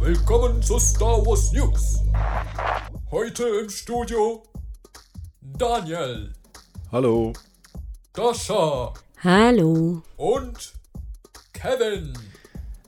[0.00, 2.00] Willkommen zu Star Wars News.
[3.10, 4.42] Heute im Studio
[5.40, 6.34] Daniel,
[6.92, 7.32] Hallo.
[8.12, 8.92] Dasha
[9.24, 10.02] Hallo.
[10.18, 10.74] und
[11.54, 12.12] Kevin.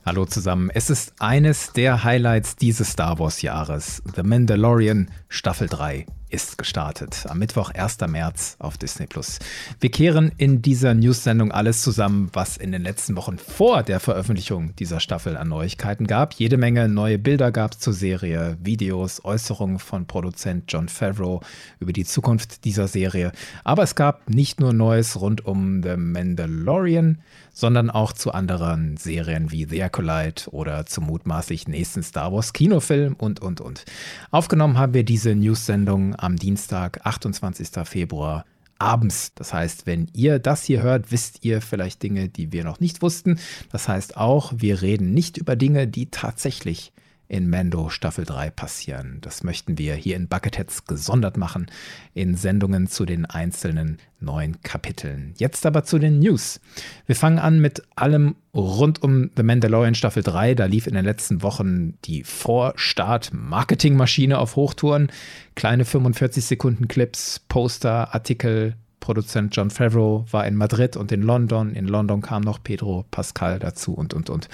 [0.05, 0.69] Hallo zusammen.
[0.71, 4.03] Es ist eines der Highlights dieses Star Wars Jahres.
[4.15, 7.25] The Mandalorian Staffel 3 ist gestartet.
[7.29, 7.99] Am Mittwoch, 1.
[8.07, 9.37] März auf Disney Plus.
[9.79, 14.75] Wir kehren in dieser News-Sendung alles zusammen, was in den letzten Wochen vor der Veröffentlichung
[14.75, 16.33] dieser Staffel an Neuigkeiten gab.
[16.33, 21.41] Jede Menge neue Bilder gab es zur Serie, Videos, Äußerungen von Produzent John Favreau
[21.79, 23.31] über die Zukunft dieser Serie.
[23.63, 27.21] Aber es gab nicht nur Neues rund um The Mandalorian,
[27.53, 33.13] sondern auch zu anderen Serien wie The Acolyte oder zum mutmaßlich nächsten Star Wars Kinofilm
[33.13, 33.85] und, und, und.
[34.31, 37.69] Aufgenommen haben wir diese News-Sendung am Dienstag, 28.
[37.85, 38.45] Februar
[38.79, 39.31] abends.
[39.35, 43.01] Das heißt, wenn ihr das hier hört, wisst ihr vielleicht Dinge, die wir noch nicht
[43.01, 43.39] wussten.
[43.71, 46.91] Das heißt auch, wir reden nicht über Dinge, die tatsächlich
[47.33, 49.17] in Mando Staffel 3 passieren.
[49.21, 51.65] Das möchten wir hier in Bucketheads gesondert machen,
[52.13, 55.33] in Sendungen zu den einzelnen neuen Kapiteln.
[55.37, 56.61] Jetzt aber zu den News.
[57.07, 60.53] Wir fangen an mit allem rund um The Mandalorian Staffel 3.
[60.53, 65.11] Da lief in den letzten Wochen die Vorstart-Marketingmaschine auf Hochtouren.
[65.55, 71.73] Kleine 45 Sekunden Clips, Poster, Artikel, Produzent John Favreau war in Madrid und in London.
[71.73, 74.49] In London kam noch Pedro Pascal dazu und, und, und.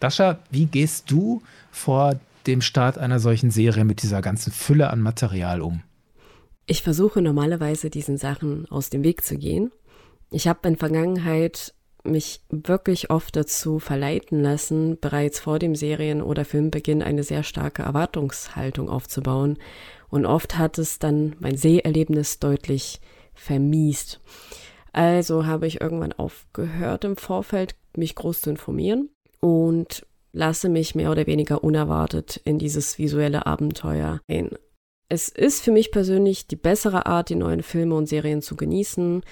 [0.00, 5.00] Dascha, wie gehst du vor dem Start einer solchen Serie mit dieser ganzen Fülle an
[5.00, 5.82] Material um?
[6.66, 9.70] Ich versuche normalerweise diesen Sachen aus dem Weg zu gehen.
[10.30, 16.44] Ich habe in Vergangenheit mich wirklich oft dazu verleiten lassen, bereits vor dem Serien- oder
[16.44, 19.58] Filmbeginn eine sehr starke Erwartungshaltung aufzubauen.
[20.08, 23.00] Und oft hat es dann mein Seherlebnis deutlich
[23.34, 24.20] vermiest.
[24.92, 29.08] Also habe ich irgendwann aufgehört, im Vorfeld mich groß zu informieren
[29.44, 34.48] und lasse mich mehr oder weniger unerwartet in dieses visuelle Abenteuer ein.
[35.10, 39.22] Es ist für mich persönlich die bessere Art, die neuen Filme und Serien zu genießen.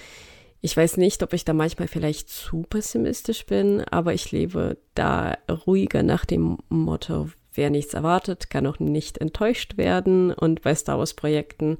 [0.61, 5.35] Ich weiß nicht, ob ich da manchmal vielleicht zu pessimistisch bin, aber ich lebe da
[5.49, 10.31] ruhiger nach dem Motto, wer nichts erwartet, kann auch nicht enttäuscht werden.
[10.31, 11.79] Und bei Star Wars Projekten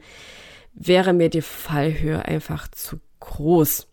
[0.74, 3.93] wäre mir die Fallhöhe einfach zu groß.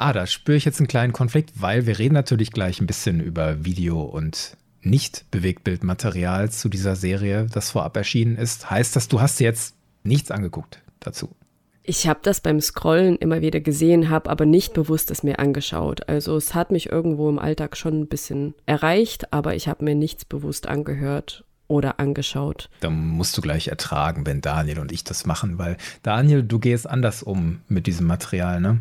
[0.00, 3.20] Ah, da spüre ich jetzt einen kleinen Konflikt, weil wir reden natürlich gleich ein bisschen
[3.20, 8.70] über Video und nicht Bewegtbildmaterial zu dieser Serie, das vorab erschienen ist.
[8.70, 11.28] Heißt das, du hast jetzt nichts angeguckt dazu?
[11.82, 16.08] Ich habe das beim Scrollen immer wieder gesehen, habe aber nicht bewusst es mir angeschaut.
[16.08, 19.94] Also es hat mich irgendwo im Alltag schon ein bisschen erreicht, aber ich habe mir
[19.94, 22.70] nichts bewusst angehört oder angeschaut.
[22.80, 26.88] Da musst du gleich ertragen, wenn Daniel und ich das machen, weil Daniel, du gehst
[26.88, 28.80] anders um mit diesem Material, ne?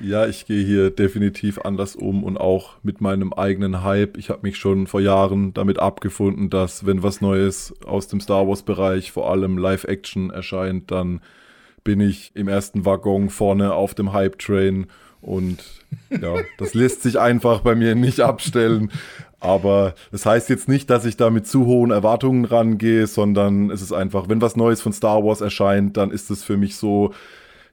[0.00, 4.16] Ja, ich gehe hier definitiv anders um und auch mit meinem eigenen Hype.
[4.16, 8.48] Ich habe mich schon vor Jahren damit abgefunden, dass wenn was Neues aus dem Star
[8.48, 11.20] Wars-Bereich, vor allem Live-Action, erscheint, dann
[11.84, 14.86] bin ich im ersten Waggon vorne auf dem Hype-Train
[15.20, 15.58] und
[16.08, 18.90] ja, das lässt sich einfach bei mir nicht abstellen.
[19.38, 23.82] Aber das heißt jetzt nicht, dass ich da mit zu hohen Erwartungen rangehe, sondern es
[23.82, 27.12] ist einfach, wenn was Neues von Star Wars erscheint, dann ist es für mich so,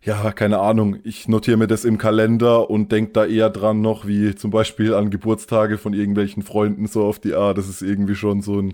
[0.02, 4.08] ja, keine Ahnung, ich notiere mir das im Kalender und denke da eher dran noch,
[4.08, 7.58] wie zum Beispiel an Geburtstage von irgendwelchen Freunden, so auf die Art.
[7.58, 8.74] Das ist irgendwie schon so ein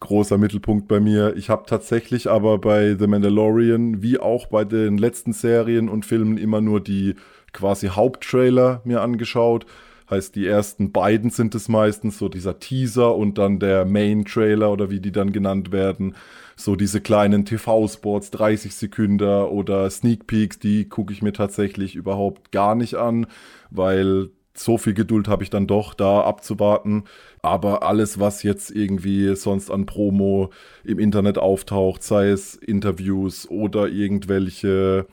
[0.00, 1.34] großer Mittelpunkt bei mir.
[1.36, 6.36] Ich habe tatsächlich aber bei The Mandalorian, wie auch bei den letzten Serien und Filmen,
[6.36, 7.14] immer nur die
[7.52, 9.66] quasi Haupttrailer mir angeschaut.
[10.10, 14.90] Heißt, die ersten beiden sind es meistens, so dieser Teaser und dann der Main-Trailer oder
[14.90, 16.14] wie die dann genannt werden
[16.56, 22.50] so diese kleinen TV-Spots, 30 Sekunden oder Sneak Peeks, die gucke ich mir tatsächlich überhaupt
[22.50, 23.26] gar nicht an,
[23.70, 27.04] weil so viel Geduld habe ich dann doch, da abzuwarten.
[27.42, 30.50] Aber alles, was jetzt irgendwie sonst an Promo
[30.82, 35.06] im Internet auftaucht, sei es Interviews oder irgendwelche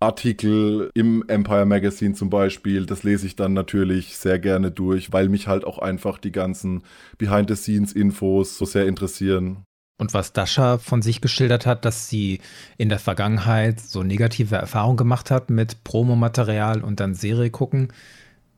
[0.00, 5.28] Artikel im Empire Magazine zum Beispiel, das lese ich dann natürlich sehr gerne durch, weil
[5.28, 6.82] mich halt auch einfach die ganzen
[7.18, 9.64] Behind-the-Scenes-Infos so sehr interessieren.
[9.96, 12.40] Und was Dasha von sich geschildert hat, dass sie
[12.76, 17.92] in der Vergangenheit so negative Erfahrungen gemacht hat mit Promomaterial und dann Serie gucken,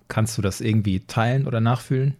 [0.08, 2.16] kannst du das irgendwie teilen oder nachfühlen?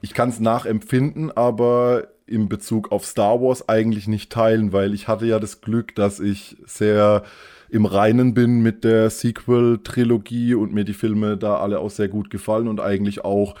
[0.00, 5.08] Ich kann es nachempfinden, aber in Bezug auf Star Wars eigentlich nicht teilen, weil ich
[5.08, 7.24] hatte ja das Glück, dass ich sehr
[7.68, 12.30] im Reinen bin mit der Sequel-Trilogie und mir die Filme da alle auch sehr gut
[12.30, 13.54] gefallen und eigentlich auch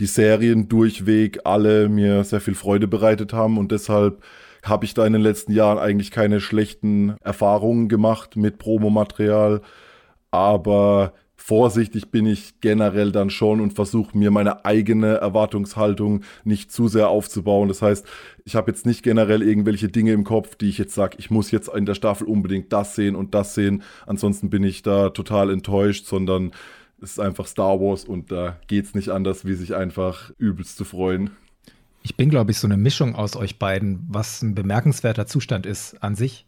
[0.00, 4.22] die Serien durchweg alle mir sehr viel Freude bereitet haben und deshalb
[4.64, 9.60] habe ich da in den letzten Jahren eigentlich keine schlechten Erfahrungen gemacht mit Promomaterial.
[10.30, 16.88] Aber vorsichtig bin ich generell dann schon und versuche mir meine eigene Erwartungshaltung nicht zu
[16.88, 17.68] sehr aufzubauen.
[17.68, 18.06] Das heißt,
[18.46, 21.50] ich habe jetzt nicht generell irgendwelche Dinge im Kopf, die ich jetzt sage, ich muss
[21.50, 23.82] jetzt in der Staffel unbedingt das sehen und das sehen.
[24.06, 26.52] Ansonsten bin ich da total enttäuscht, sondern
[27.00, 30.76] es ist einfach Star Wars und da geht es nicht anders, wie sich einfach übelst
[30.76, 31.30] zu freuen.
[32.02, 36.02] Ich bin, glaube ich, so eine Mischung aus euch beiden, was ein bemerkenswerter Zustand ist
[36.02, 36.44] an sich.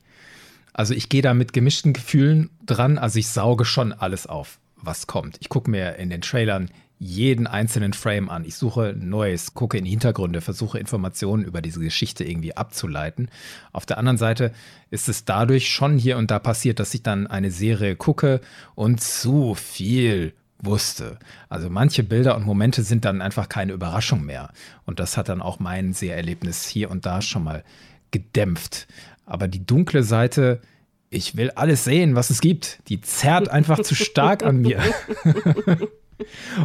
[0.72, 5.06] Also ich gehe da mit gemischten Gefühlen dran, also ich sauge schon alles auf, was
[5.06, 5.38] kommt.
[5.40, 8.44] Ich gucke mir in den Trailern jeden einzelnen Frame an.
[8.44, 13.28] Ich suche Neues, gucke in Hintergründe, versuche Informationen über diese Geschichte irgendwie abzuleiten.
[13.72, 14.52] Auf der anderen Seite
[14.90, 18.40] ist es dadurch schon hier und da passiert, dass ich dann eine Serie gucke
[18.74, 21.18] und zu viel wusste.
[21.50, 24.50] Also manche Bilder und Momente sind dann einfach keine Überraschung mehr.
[24.86, 27.62] Und das hat dann auch mein Seherlebnis hier und da schon mal
[28.10, 28.86] gedämpft.
[29.26, 30.62] Aber die dunkle Seite,
[31.10, 34.80] ich will alles sehen, was es gibt, die zerrt einfach zu stark an mir.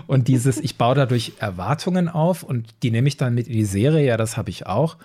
[0.07, 3.65] und dieses, ich baue dadurch Erwartungen auf und die nehme ich dann mit in die
[3.65, 4.98] Serie, ja, das habe ich auch.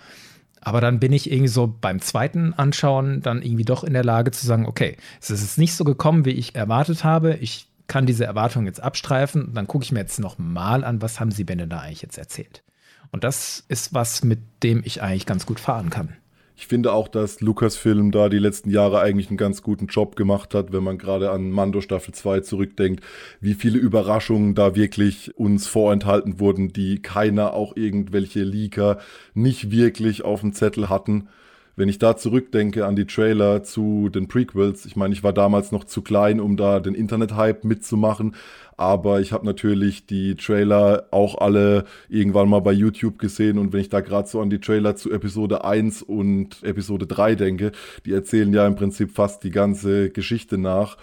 [0.60, 4.32] Aber dann bin ich irgendwie so beim zweiten Anschauen dann irgendwie doch in der Lage
[4.32, 7.36] zu sagen, okay, es ist nicht so gekommen, wie ich erwartet habe.
[7.36, 11.02] Ich kann diese Erwartung jetzt abstreifen und dann gucke ich mir jetzt noch mal an,
[11.02, 12.64] was haben sie denn da eigentlich jetzt erzählt.
[13.12, 16.16] Und das ist was, mit dem ich eigentlich ganz gut fahren kann.
[16.58, 20.54] Ich finde auch, dass Lucasfilm da die letzten Jahre eigentlich einen ganz guten Job gemacht
[20.54, 23.04] hat, wenn man gerade an Mando Staffel 2 zurückdenkt,
[23.40, 28.98] wie viele Überraschungen da wirklich uns vorenthalten wurden, die keiner, auch irgendwelche Leaker,
[29.34, 31.28] nicht wirklich auf dem Zettel hatten
[31.76, 35.72] wenn ich da zurückdenke an die Trailer zu den Prequels, ich meine, ich war damals
[35.72, 38.34] noch zu klein, um da den Internet-Hype mitzumachen,
[38.78, 43.80] aber ich habe natürlich die Trailer auch alle irgendwann mal bei YouTube gesehen und wenn
[43.80, 47.72] ich da gerade so an die Trailer zu Episode 1 und Episode 3 denke,
[48.04, 50.96] die erzählen ja im Prinzip fast die ganze Geschichte nach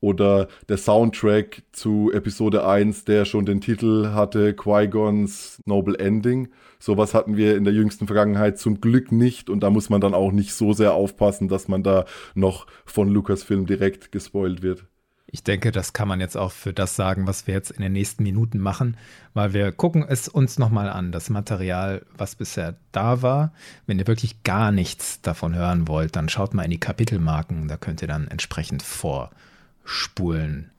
[0.00, 6.48] oder der Soundtrack zu Episode 1, der schon den Titel hatte, Qui-Gons Noble Ending.
[6.80, 10.14] Sowas hatten wir in der jüngsten Vergangenheit zum Glück nicht und da muss man dann
[10.14, 14.86] auch nicht so sehr aufpassen, dass man da noch von Lucasfilm direkt gespoilt wird.
[15.32, 17.92] Ich denke, das kann man jetzt auch für das sagen, was wir jetzt in den
[17.92, 18.96] nächsten Minuten machen,
[19.34, 23.52] weil wir gucken es uns nochmal an, das Material, was bisher da war.
[23.86, 27.76] Wenn ihr wirklich gar nichts davon hören wollt, dann schaut mal in die Kapitelmarken, da
[27.76, 30.70] könnt ihr dann entsprechend vorspulen.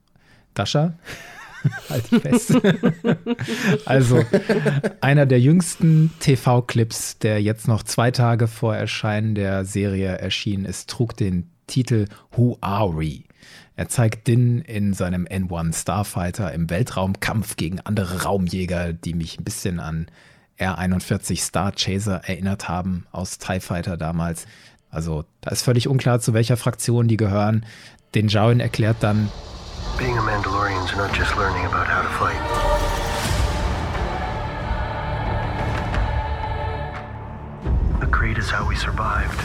[0.53, 0.95] Dascha?
[1.89, 2.57] halt fest.
[3.85, 4.23] also,
[5.01, 10.89] einer der jüngsten TV-Clips, der jetzt noch zwei Tage vor Erscheinen der Serie erschienen ist,
[10.89, 13.23] trug den Titel Who Are We?
[13.75, 19.43] Er zeigt Din in seinem N1 Starfighter im Weltraumkampf gegen andere Raumjäger, die mich ein
[19.43, 20.07] bisschen an
[20.59, 24.45] R41 Star Chaser erinnert haben aus TIE Fighter damals.
[24.89, 27.65] Also da ist völlig unklar, zu welcher Fraktion die gehören.
[28.13, 29.29] Den Jawin erklärt dann,
[29.97, 32.41] Being a Mandalorian is not just learning about how to fight.
[37.99, 39.39] The creed is how we survived.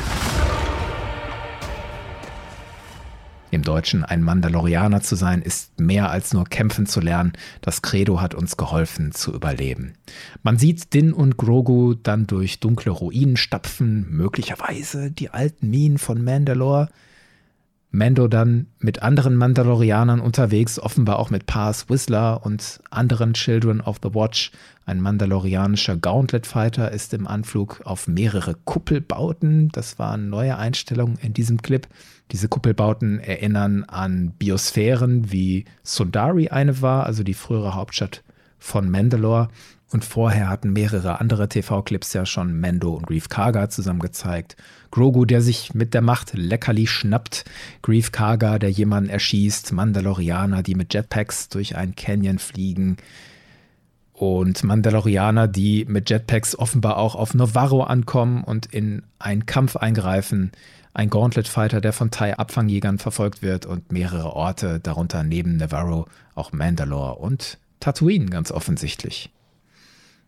[3.50, 7.32] Im Deutschen ein Mandalorianer zu sein, ist mehr als nur kämpfen zu lernen.
[7.60, 9.94] Das Credo hat uns geholfen zu überleben.
[10.42, 16.22] Man sieht Din und Grogu dann durch dunkle Ruinen stapfen, möglicherweise die alten Minen von
[16.22, 16.88] Mandalore.
[17.96, 24.00] Mando dann mit anderen Mandalorianern unterwegs, offenbar auch mit Paz Whistler und anderen Children of
[24.02, 24.52] the Watch.
[24.84, 29.70] Ein mandalorianischer Gauntlet Fighter ist im Anflug auf mehrere Kuppelbauten.
[29.70, 31.88] Das war eine neue Einstellung in diesem Clip.
[32.32, 38.22] Diese Kuppelbauten erinnern an Biosphären, wie Sundari eine war, also die frühere Hauptstadt
[38.58, 39.48] von Mandalore.
[39.92, 44.56] Und vorher hatten mehrere andere TV-Clips ja schon Mando und Grief Karga zusammen gezeigt.
[44.90, 47.44] Grogu, der sich mit der Macht leckerli schnappt.
[47.82, 49.72] Grief Karga, der jemanden erschießt.
[49.72, 52.96] Mandalorianer, die mit Jetpacks durch einen Canyon fliegen.
[54.12, 60.50] Und Mandalorianer, die mit Jetpacks offenbar auch auf Navarro ankommen und in einen Kampf eingreifen.
[60.94, 66.06] Ein Gauntlet Fighter, der von Thai Abfangjägern verfolgt wird und mehrere Orte, darunter neben Navarro
[66.34, 69.30] auch Mandalore und Tatooine ganz offensichtlich.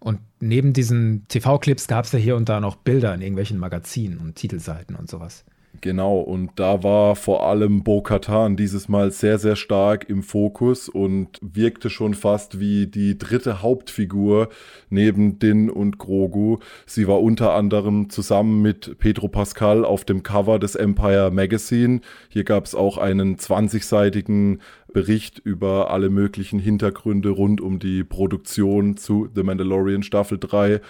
[0.01, 4.19] Und neben diesen TV-Clips gab es ja hier und da noch Bilder in irgendwelchen Magazinen
[4.19, 5.45] und Titelseiten und sowas.
[5.81, 10.89] Genau, und da war vor allem Bo Katan dieses Mal sehr, sehr stark im Fokus
[10.89, 14.49] und wirkte schon fast wie die dritte Hauptfigur
[14.91, 16.59] neben Din und Grogu.
[16.87, 22.01] Sie war unter anderem zusammen mit Pedro Pascal auf dem Cover des Empire Magazine.
[22.29, 24.61] Hier gab es auch einen 20-seitigen
[24.93, 30.81] Bericht über alle möglichen Hintergründe rund um die Produktion zu The Mandalorian Staffel 3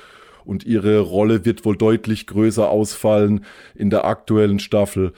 [0.44, 5.12] und ihre Rolle wird wohl deutlich größer ausfallen in der aktuellen Staffel.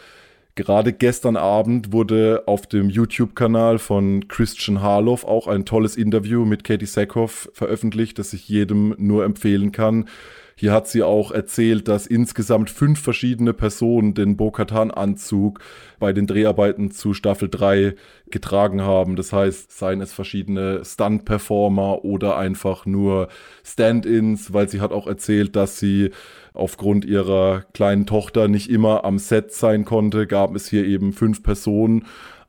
[0.56, 6.64] Gerade gestern Abend wurde auf dem YouTube-Kanal von Christian Harloff auch ein tolles Interview mit
[6.64, 10.06] Katie Sackhoff veröffentlicht, das ich jedem nur empfehlen kann.
[10.60, 15.58] Hier hat sie auch erzählt, dass insgesamt fünf verschiedene Personen den Bo-Katan-Anzug
[15.98, 17.94] bei den Dreharbeiten zu Staffel 3
[18.30, 19.16] getragen haben.
[19.16, 23.28] Das heißt, seien es verschiedene Stunt-Performer oder einfach nur
[23.64, 26.10] Stand-ins, weil sie hat auch erzählt, dass sie
[26.52, 31.42] aufgrund ihrer kleinen Tochter nicht immer am Set sein konnte, gab es hier eben fünf
[31.42, 32.04] Personen.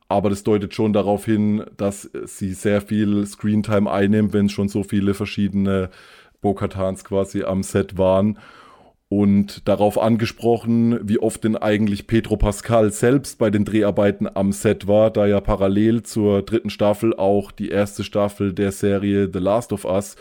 [0.08, 4.68] Aber das deutet schon darauf hin, dass sie sehr viel Screentime einnimmt, wenn es schon
[4.68, 5.88] so viele verschiedene
[6.42, 8.38] Bo-Katans quasi am Set waren
[9.08, 14.86] und darauf angesprochen, wie oft denn eigentlich Pedro Pascal selbst bei den Dreharbeiten am Set
[14.86, 19.72] war, da ja parallel zur dritten Staffel auch die erste Staffel der Serie The Last
[19.72, 20.16] of Us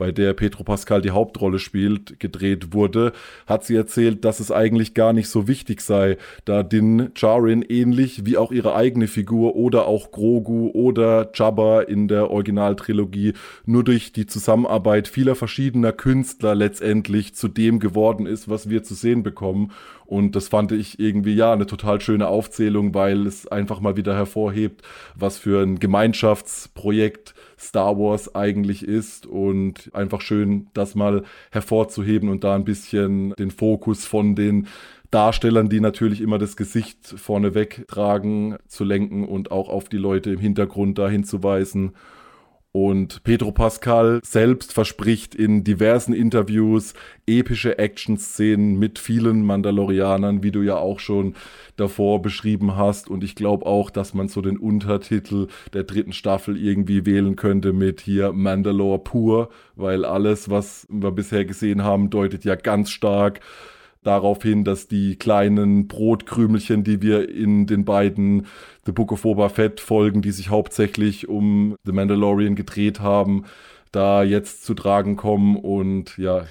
[0.00, 3.12] bei der Petro Pascal die Hauptrolle spielt, gedreht wurde,
[3.46, 6.16] hat sie erzählt, dass es eigentlich gar nicht so wichtig sei,
[6.46, 12.08] da Din Djarin ähnlich wie auch ihre eigene Figur oder auch Grogu oder Jabba in
[12.08, 13.34] der Originaltrilogie
[13.66, 18.94] nur durch die Zusammenarbeit vieler verschiedener Künstler letztendlich zu dem geworden ist, was wir zu
[18.94, 19.70] sehen bekommen.
[20.06, 24.16] Und das fand ich irgendwie ja eine total schöne Aufzählung, weil es einfach mal wieder
[24.16, 24.82] hervorhebt,
[25.14, 32.42] was für ein Gemeinschaftsprojekt Star Wars eigentlich ist und einfach schön, das mal hervorzuheben und
[32.42, 34.66] da ein bisschen den Fokus von den
[35.10, 40.30] Darstellern, die natürlich immer das Gesicht vorneweg tragen, zu lenken und auch auf die Leute
[40.30, 41.92] im Hintergrund dahin zu weisen.
[42.72, 46.94] Und Pedro Pascal selbst verspricht in diversen Interviews
[47.26, 51.34] epische Action-Szenen mit vielen Mandalorianern, wie du ja auch schon
[51.74, 53.10] davor beschrieben hast.
[53.10, 57.72] Und ich glaube auch, dass man so den Untertitel der dritten Staffel irgendwie wählen könnte
[57.72, 63.40] mit hier Mandalore pur, weil alles, was wir bisher gesehen haben, deutet ja ganz stark
[64.02, 68.46] darauf hin, dass die kleinen Brotkrümelchen, die wir in den beiden
[68.86, 73.44] The Book of Boba Fett Folgen, die sich hauptsächlich um The Mandalorian gedreht haben,
[73.92, 76.46] da jetzt zu tragen kommen und ja.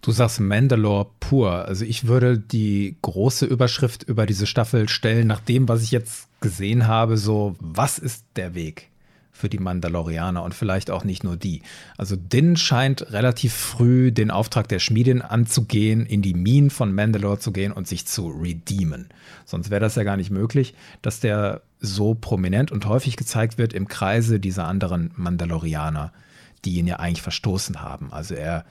[0.00, 1.66] Du sagst Mandalore pur.
[1.66, 6.28] Also ich würde die große Überschrift über diese Staffel stellen, nach dem, was ich jetzt
[6.40, 8.90] gesehen habe, so, was ist der Weg?
[9.34, 11.62] Für die Mandalorianer und vielleicht auch nicht nur die.
[11.98, 17.40] Also Din scheint relativ früh den Auftrag der Schmiedin anzugehen, in die Minen von Mandalore
[17.40, 19.08] zu gehen und sich zu redeemen.
[19.44, 23.72] Sonst wäre das ja gar nicht möglich, dass der so prominent und häufig gezeigt wird
[23.72, 26.12] im Kreise dieser anderen Mandalorianer,
[26.64, 28.12] die ihn ja eigentlich verstoßen haben.
[28.12, 28.64] Also er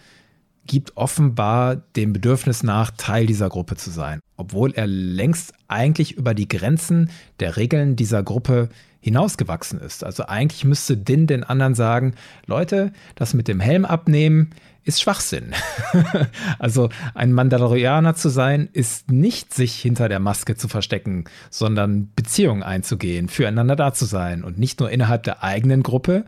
[0.66, 6.34] gibt offenbar dem Bedürfnis nach, Teil dieser Gruppe zu sein, obwohl er längst eigentlich über
[6.34, 7.10] die Grenzen
[7.42, 8.70] der Regeln dieser Gruppe
[9.04, 10.06] hinausgewachsen ist.
[10.06, 14.52] Also eigentlich müsste Din den anderen sagen, Leute, das mit dem Helm abnehmen
[14.86, 15.54] ist Schwachsinn.
[16.60, 22.64] also ein Mandalorianer zu sein, ist nicht sich hinter der Maske zu verstecken, sondern Beziehungen
[22.64, 26.24] einzugehen, füreinander da zu sein und nicht nur innerhalb der eigenen Gruppe.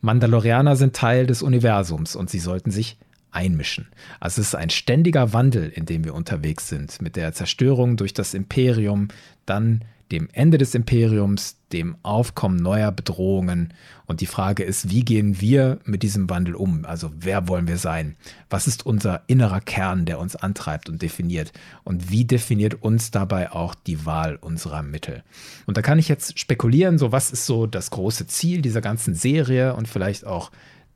[0.00, 2.98] Mandalorianer sind Teil des Universums und sie sollten sich
[3.30, 3.86] einmischen.
[4.18, 8.14] Also es ist ein ständiger Wandel, in dem wir unterwegs sind, mit der Zerstörung durch
[8.14, 9.08] das Imperium,
[9.46, 13.74] dann dem Ende des Imperiums, dem Aufkommen neuer Bedrohungen.
[14.06, 16.84] Und die Frage ist, wie gehen wir mit diesem Wandel um?
[16.84, 18.16] Also wer wollen wir sein?
[18.50, 21.52] Was ist unser innerer Kern, der uns antreibt und definiert?
[21.82, 25.22] Und wie definiert uns dabei auch die Wahl unserer Mittel?
[25.66, 29.14] Und da kann ich jetzt spekulieren, so was ist so das große Ziel dieser ganzen
[29.14, 30.50] Serie und vielleicht auch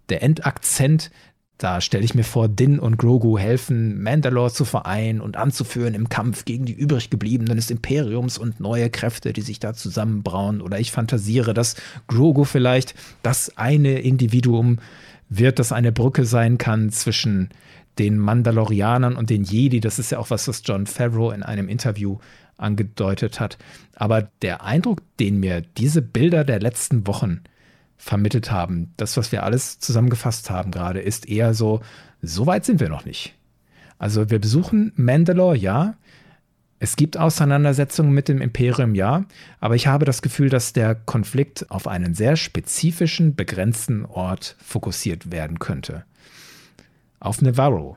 [0.09, 1.11] der Endakzent,
[1.59, 6.09] da stelle ich mir vor, Din und Grogu helfen, Mandalore zu vereinen und anzuführen im
[6.09, 10.61] Kampf gegen die übrig gebliebenen des Imperiums und neue Kräfte, die sich da zusammenbrauen.
[10.61, 11.75] Oder ich fantasiere, dass
[12.07, 14.79] Grogu vielleicht das eine Individuum
[15.29, 17.51] wird, das eine Brücke sein kann zwischen
[17.99, 19.81] den Mandalorianern und den Jedi.
[19.81, 22.19] Das ist ja auch was, was John Favreau in einem Interview
[22.57, 23.59] angedeutet hat.
[23.97, 27.41] Aber der Eindruck, den mir diese Bilder der letzten Wochen
[27.99, 28.95] vermittelt haben.
[28.97, 31.81] Das, was wir alles zusammengefasst haben gerade, ist eher so,
[32.23, 33.35] so weit sind wir noch nicht.
[33.99, 35.95] Also wir besuchen Mandalore, ja.
[36.81, 39.25] Es gibt Auseinandersetzungen mit dem Imperium, ja.
[39.59, 45.33] Aber ich habe das Gefühl, dass der Konflikt auf einen sehr spezifischen, begrenzten Ort fokussiert
[45.33, 46.05] werden könnte.
[47.19, 47.97] Auf Nevarro.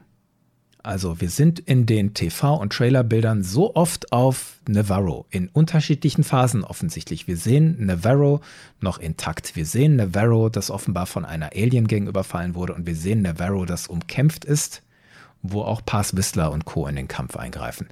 [0.83, 6.63] Also wir sind in den TV- und Trailerbildern so oft auf Navarro, in unterschiedlichen Phasen
[6.63, 7.27] offensichtlich.
[7.27, 8.41] Wir sehen Navarro
[8.79, 9.55] noch intakt.
[9.55, 12.73] Wir sehen Navarro, das offenbar von einer Alien-Gang überfallen wurde.
[12.73, 14.81] Und wir sehen Navarro, das umkämpft ist,
[15.43, 16.87] wo auch Paz Whistler und Co.
[16.87, 17.87] in den Kampf eingreifen.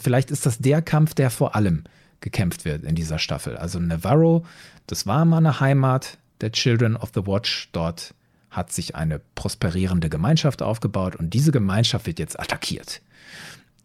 [0.00, 1.84] Vielleicht ist das der Kampf, der vor allem
[2.20, 3.56] gekämpft wird in dieser Staffel.
[3.56, 4.44] Also Navarro,
[4.86, 8.14] das war mal eine Heimat der Children of the Watch dort
[8.52, 13.02] hat sich eine prosperierende Gemeinschaft aufgebaut und diese Gemeinschaft wird jetzt attackiert.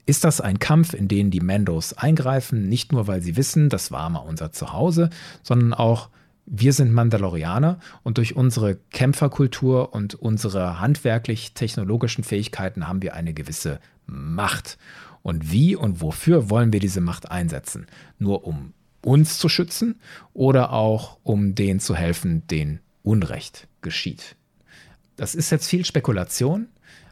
[0.05, 3.91] Ist das ein Kampf, in den die Mandos eingreifen, nicht nur weil sie wissen, das
[3.91, 5.09] war mal unser Zuhause,
[5.43, 6.09] sondern auch
[6.45, 13.81] wir sind Mandalorianer und durch unsere Kämpferkultur und unsere handwerklich-technologischen Fähigkeiten haben wir eine gewisse
[14.05, 14.77] Macht.
[15.23, 17.85] Und wie und wofür wollen wir diese Macht einsetzen?
[18.17, 19.99] Nur um uns zu schützen
[20.33, 24.36] oder auch um denen zu helfen, denen Unrecht geschieht?
[25.17, 26.67] Das ist jetzt viel Spekulation,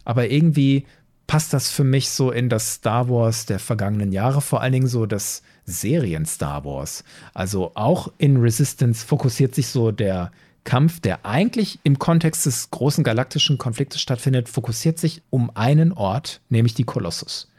[0.06, 0.86] aber irgendwie
[1.28, 4.88] passt das für mich so in das Star Wars der vergangenen Jahre, vor allen Dingen
[4.88, 7.04] so das Serien Star Wars.
[7.34, 10.32] Also auch in Resistance fokussiert sich so der
[10.64, 16.42] Kampf, der eigentlich im Kontext des großen galaktischen Konfliktes stattfindet, fokussiert sich um einen Ort,
[16.50, 17.52] nämlich die Kolossus.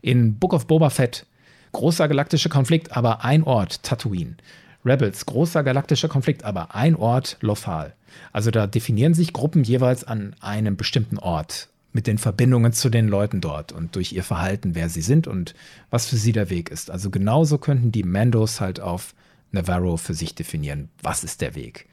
[0.00, 1.26] In Book of Boba Fett,
[1.72, 4.36] großer galaktischer Konflikt, aber ein Ort, Tatooine.
[4.84, 7.94] Rebels, großer galaktischer Konflikt, aber ein Ort, Lothal.
[8.32, 13.08] Also da definieren sich Gruppen jeweils an einem bestimmten Ort mit den Verbindungen zu den
[13.08, 15.54] Leuten dort und durch ihr Verhalten, wer sie sind und
[15.90, 16.90] was für sie der Weg ist.
[16.90, 19.14] Also genauso könnten die Mandos halt auf
[19.52, 21.86] Navarro für sich definieren, was ist der Weg.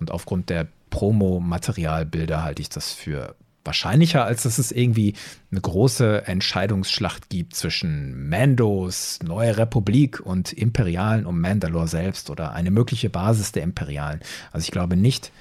[0.00, 3.36] Und aufgrund der Promo-Materialbilder halte ich das für
[3.68, 5.12] wahrscheinlicher, als dass es irgendwie
[5.50, 12.70] eine große Entscheidungsschlacht gibt zwischen Mandos, Neue Republik und Imperialen um Mandalore selbst oder eine
[12.70, 14.20] mögliche Basis der Imperialen.
[14.52, 15.32] Also ich glaube nicht,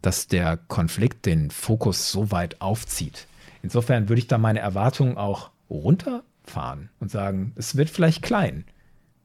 [0.00, 3.26] dass der Konflikt den Fokus so weit aufzieht.
[3.62, 8.64] Insofern würde ich da meine Erwartungen auch runterfahren und sagen, es wird vielleicht klein.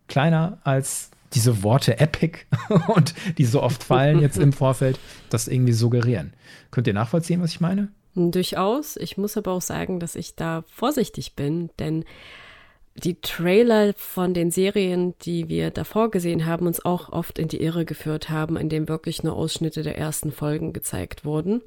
[0.09, 2.39] Kleiner als diese Worte Epic
[2.87, 4.99] und die so oft fallen jetzt im Vorfeld,
[5.29, 6.33] das irgendwie suggerieren.
[6.71, 7.89] Könnt ihr nachvollziehen, was ich meine?
[8.31, 8.97] Durchaus.
[8.97, 12.05] Ich muss aber auch sagen, dass ich da vorsichtig bin, denn
[13.03, 17.61] die Trailer von den Serien, die wir davor gesehen haben, uns auch oft in die
[17.61, 21.61] Irre geführt haben, in dem wirklich nur Ausschnitte der ersten Folgen gezeigt wurden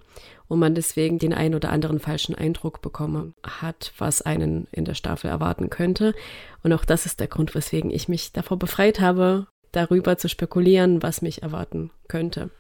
[0.48, 4.94] und man deswegen den ein oder anderen falschen Eindruck bekommen hat, was einen in der
[4.94, 6.14] Staffel erwarten könnte.
[6.62, 11.02] Und auch das ist der Grund, weswegen ich mich davor befreit habe, darüber zu spekulieren,
[11.02, 12.50] was mich erwarten könnte.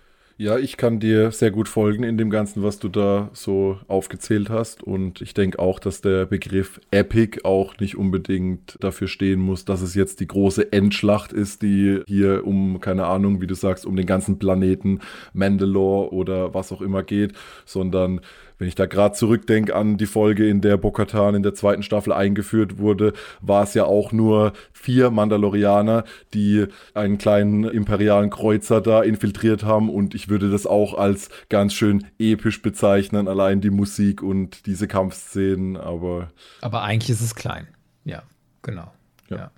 [0.42, 4.50] Ja, ich kann dir sehr gut folgen in dem Ganzen, was du da so aufgezählt
[4.50, 4.82] hast.
[4.82, 9.82] Und ich denke auch, dass der Begriff Epic auch nicht unbedingt dafür stehen muss, dass
[9.82, 13.94] es jetzt die große Endschlacht ist, die hier um, keine Ahnung, wie du sagst, um
[13.94, 14.98] den ganzen Planeten
[15.32, 18.20] Mandalore oder was auch immer geht, sondern
[18.62, 22.12] wenn ich da gerade zurückdenke an die Folge, in der Bokatan in der zweiten Staffel
[22.12, 29.02] eingeführt wurde, war es ja auch nur vier Mandalorianer, die einen kleinen imperialen Kreuzer da
[29.02, 34.22] infiltriert haben und ich würde das auch als ganz schön episch bezeichnen, allein die Musik
[34.22, 36.30] und diese Kampfszenen, aber.
[36.60, 37.66] Aber eigentlich ist es klein.
[38.04, 38.22] Ja,
[38.62, 38.92] genau.
[39.28, 39.36] ja.
[39.38, 39.50] ja.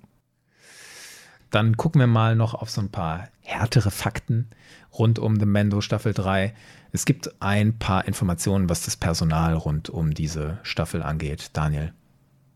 [1.54, 4.48] Dann gucken wir mal noch auf so ein paar härtere Fakten
[4.92, 6.52] rund um The Mando Staffel 3.
[6.90, 11.50] Es gibt ein paar Informationen, was das Personal rund um diese Staffel angeht.
[11.52, 11.92] Daniel.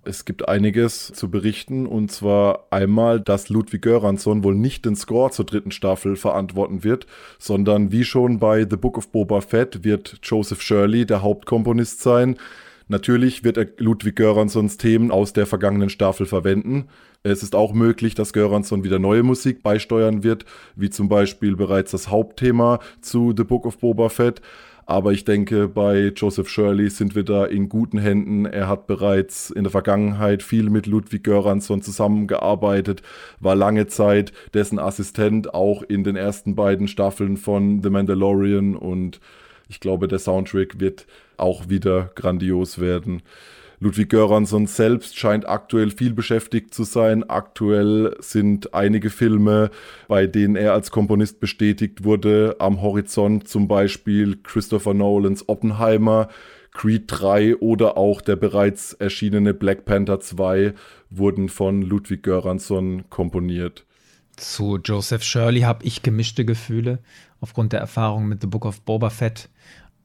[0.03, 5.31] Es gibt einiges zu berichten und zwar einmal, dass Ludwig Göransson wohl nicht den Score
[5.31, 7.07] zur dritten Staffel verantworten wird,
[7.39, 12.37] sondern wie schon bei The Book of Boba Fett wird Joseph Shirley der Hauptkomponist sein.
[12.89, 16.89] Natürlich wird er Ludwig Göranssons Themen aus der vergangenen Staffel verwenden.
[17.25, 20.45] Es ist auch möglich, dass Göransson wieder neue Musik beisteuern wird,
[20.77, 24.41] wie zum Beispiel bereits das Hauptthema zu The Book of Boba Fett.
[24.87, 28.47] Aber ich denke, bei Joseph Shirley sind wir da in guten Händen.
[28.47, 33.03] Er hat bereits in der Vergangenheit viel mit Ludwig Göransson zusammengearbeitet,
[33.39, 38.77] war lange Zeit dessen Assistent, auch in den ersten beiden Staffeln von The Mandalorian.
[38.77, 39.21] Und
[39.69, 43.23] ich glaube, der Soundtrack wird auch wieder grandios werden.
[43.81, 47.29] Ludwig Göransson selbst scheint aktuell viel beschäftigt zu sein.
[47.29, 49.71] Aktuell sind einige Filme,
[50.09, 56.29] bei denen er als Komponist bestätigt wurde, am Horizont zum Beispiel Christopher Nolans Oppenheimer,
[56.73, 60.75] Creed 3 oder auch der bereits erschienene Black Panther 2
[61.11, 63.85] wurden von Ludwig Göransson komponiert.
[64.37, 67.01] Zu Joseph Shirley habe ich gemischte Gefühle
[67.41, 69.49] aufgrund der Erfahrung mit The Book of Boba Fett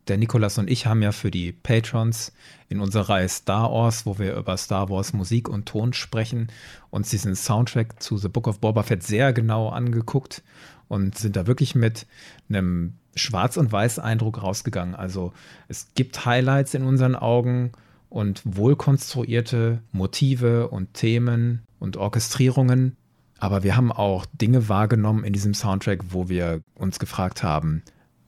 [0.07, 2.33] der Nikolas und ich haben ja für die Patrons
[2.69, 6.47] in unserer Reihe Star Wars, wo wir über Star Wars Musik und Ton sprechen,
[6.89, 10.43] uns diesen Soundtrack zu The Book of Boba Fett sehr genau angeguckt
[10.87, 12.05] und sind da wirklich mit
[12.49, 14.95] einem Schwarz- und Weiß-Eindruck rausgegangen.
[14.95, 15.33] Also
[15.67, 17.71] es gibt Highlights in unseren Augen
[18.09, 22.95] und wohlkonstruierte Motive und Themen und Orchestrierungen.
[23.39, 27.83] Aber wir haben auch Dinge wahrgenommen in diesem Soundtrack, wo wir uns gefragt haben,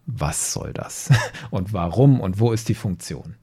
[0.05, 1.09] was soll das
[1.51, 3.35] und warum und wo ist die Funktion.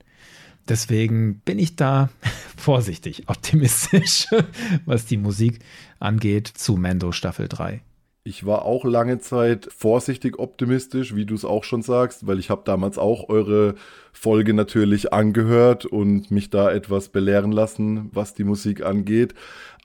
[0.69, 2.09] Deswegen bin ich da
[2.57, 4.29] vorsichtig optimistisch,
[4.85, 5.59] was die Musik
[5.99, 7.83] angeht zu Mando Staffel 3.
[8.25, 12.51] Ich war auch lange Zeit vorsichtig optimistisch, wie du es auch schon sagst, weil ich
[12.51, 13.75] habe damals auch eure
[14.13, 19.35] Folge natürlich angehört und mich da etwas belehren lassen, was die Musik angeht.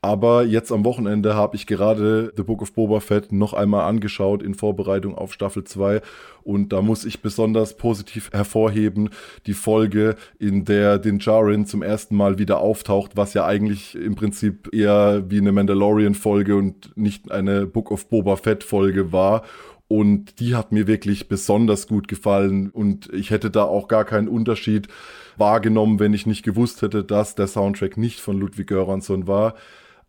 [0.08, 4.42] Aber jetzt am Wochenende habe ich gerade The Book of Boba Fett noch einmal angeschaut
[4.42, 6.00] in Vorbereitung auf Staffel 2
[6.44, 9.10] und da muss ich besonders positiv hervorheben
[9.48, 14.16] die Folge, in der Din Djarin zum ersten Mal wieder auftaucht, was ja eigentlich im
[14.16, 19.44] Prinzip eher wie eine Mandalorian-Folge und nicht eine Book of Boba Fett-Folge war.
[19.90, 24.30] Und die hat mir wirklich besonders gut gefallen und ich hätte da auch gar keinen
[24.30, 24.88] Unterschied
[25.36, 29.54] wahrgenommen, wenn ich nicht gewusst hätte, dass der Soundtrack nicht von Ludwig Göransson war.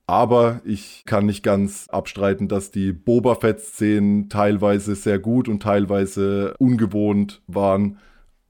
[0.09, 6.55] Aber ich kann nicht ganz abstreiten, dass die Boba Fett-Szenen teilweise sehr gut und teilweise
[6.59, 7.99] ungewohnt waren.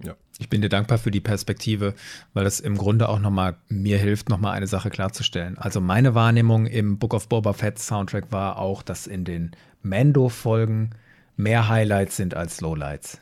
[0.00, 0.14] Ja.
[0.38, 1.94] Ich bin dir dankbar für die Perspektive,
[2.32, 5.58] weil das im Grunde auch nochmal mir hilft, nochmal eine Sache klarzustellen.
[5.58, 9.50] Also meine Wahrnehmung im Book of Boba Fett Soundtrack war auch, dass in den
[9.82, 10.90] Mando-Folgen
[11.36, 13.20] mehr Highlights sind als Lowlights.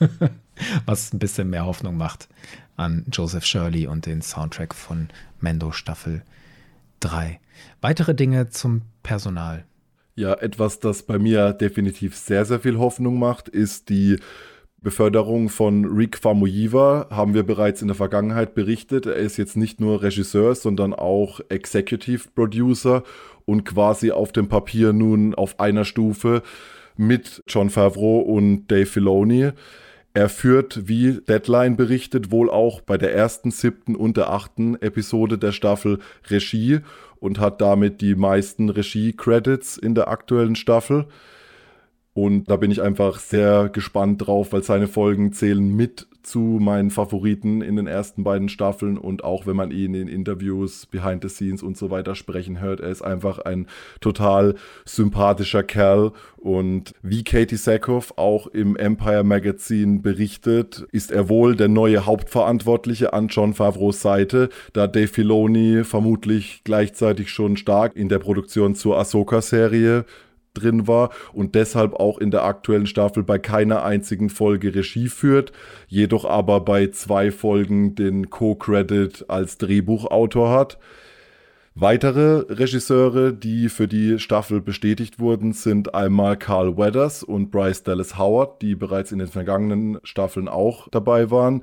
[0.86, 2.28] Was ein bisschen mehr Hoffnung macht
[2.76, 6.22] an Joseph Shirley und den Soundtrack von Mando Staffel
[7.00, 7.40] 3.
[7.80, 9.64] Weitere Dinge zum Personal.
[10.14, 14.18] Ja, etwas, das bei mir definitiv sehr, sehr viel Hoffnung macht, ist die
[14.80, 17.08] Beförderung von Rick Famuyiwa.
[17.10, 19.06] Haben wir bereits in der Vergangenheit berichtet.
[19.06, 23.02] Er ist jetzt nicht nur Regisseur, sondern auch Executive Producer
[23.44, 26.42] und quasi auf dem Papier nun auf einer Stufe
[26.96, 29.50] mit John Favreau und Dave Filoni.
[30.16, 35.36] Er führt, wie Deadline berichtet, wohl auch bei der ersten, siebten und der achten Episode
[35.36, 35.98] der Staffel
[36.30, 36.78] Regie
[37.20, 41.04] und hat damit die meisten Regie-Credits in der aktuellen Staffel.
[42.14, 46.90] Und da bin ich einfach sehr gespannt drauf, weil seine Folgen zählen mit zu meinen
[46.90, 51.28] Favoriten in den ersten beiden Staffeln und auch wenn man ihn in Interviews, Behind the
[51.28, 53.68] Scenes und so weiter sprechen hört, er ist einfach ein
[54.00, 56.12] total sympathischer Kerl.
[56.36, 63.12] Und wie Katie Sackhoff auch im Empire Magazine berichtet, ist er wohl der neue Hauptverantwortliche
[63.12, 68.98] an John Favreaus Seite, da Dave Filoni vermutlich gleichzeitig schon stark in der Produktion zur
[68.98, 70.04] Ahsoka-Serie
[70.56, 75.52] drin war und deshalb auch in der aktuellen Staffel bei keiner einzigen Folge Regie führt,
[75.88, 80.78] jedoch aber bei zwei Folgen den Co-Credit als Drehbuchautor hat.
[81.78, 88.16] Weitere Regisseure, die für die Staffel bestätigt wurden, sind einmal Carl Weathers und Bryce Dallas
[88.16, 91.62] Howard, die bereits in den vergangenen Staffeln auch dabei waren.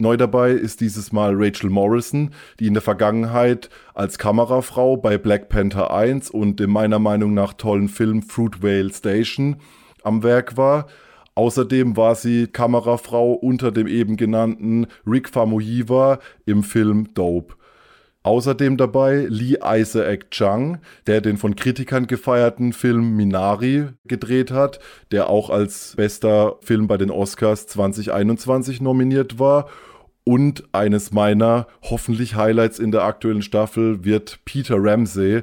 [0.00, 5.50] Neu dabei ist dieses Mal Rachel Morrison, die in der Vergangenheit als Kamerafrau bei Black
[5.50, 9.56] Panther 1 und dem meiner Meinung nach tollen Film Fruit Whale Station
[10.02, 10.86] am Werk war.
[11.34, 17.56] Außerdem war sie Kamerafrau unter dem eben genannten Rick Famuyiwa im Film Dope.
[18.22, 24.80] Außerdem dabei Lee Isaac Chung, der den von Kritikern gefeierten Film Minari gedreht hat,
[25.12, 29.68] der auch als bester Film bei den Oscars 2021 nominiert war
[30.30, 35.42] und eines meiner hoffentlich Highlights in der aktuellen Staffel wird Peter Ramsey,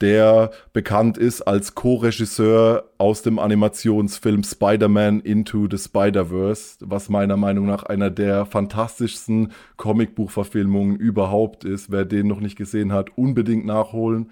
[0.00, 7.66] der bekannt ist als Co-Regisseur aus dem Animationsfilm Spider-Man Into the Spider-Verse, was meiner Meinung
[7.66, 11.90] nach einer der fantastischsten Comicbuchverfilmungen überhaupt ist.
[11.90, 14.30] Wer den noch nicht gesehen hat, unbedingt nachholen.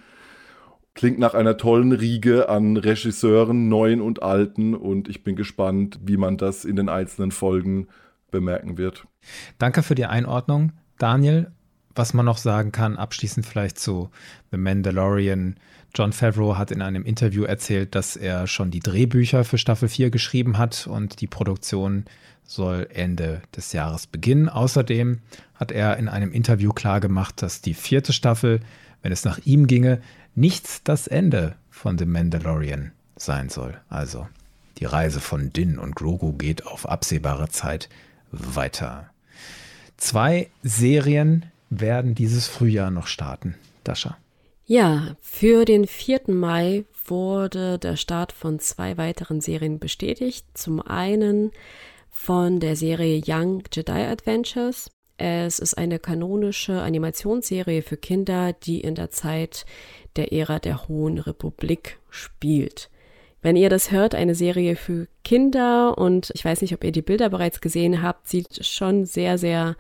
[0.94, 6.16] Klingt nach einer tollen Riege an Regisseuren, neuen und alten, und ich bin gespannt, wie
[6.16, 7.88] man das in den einzelnen Folgen
[8.30, 9.04] bemerken wird.
[9.58, 11.50] Danke für die Einordnung, Daniel.
[11.94, 14.10] Was man noch sagen kann, abschließend vielleicht zu
[14.50, 15.56] The Mandalorian.
[15.94, 20.10] John Favreau hat in einem Interview erzählt, dass er schon die Drehbücher für Staffel 4
[20.10, 22.04] geschrieben hat und die Produktion
[22.44, 24.50] soll Ende des Jahres beginnen.
[24.50, 25.20] Außerdem
[25.54, 28.60] hat er in einem Interview klargemacht, dass die vierte Staffel,
[29.00, 30.02] wenn es nach ihm ginge,
[30.34, 33.80] nicht das Ende von The Mandalorian sein soll.
[33.88, 34.28] Also
[34.78, 37.88] die Reise von Din und Grogu geht auf absehbare Zeit
[38.30, 39.10] weiter.
[39.96, 43.54] Zwei Serien werden dieses Frühjahr noch starten.
[43.84, 44.16] Dasha.
[44.66, 46.22] Ja, für den 4.
[46.26, 50.44] Mai wurde der Start von zwei weiteren Serien bestätigt.
[50.54, 51.52] Zum einen
[52.10, 54.90] von der Serie Young Jedi Adventures.
[55.18, 59.66] Es ist eine kanonische Animationsserie für Kinder, die in der Zeit
[60.16, 62.90] der Ära der Hohen Republik spielt.
[63.46, 67.00] Wenn ihr das hört, eine Serie für Kinder und ich weiß nicht, ob ihr die
[67.00, 69.76] Bilder bereits gesehen habt, sieht schon sehr, sehr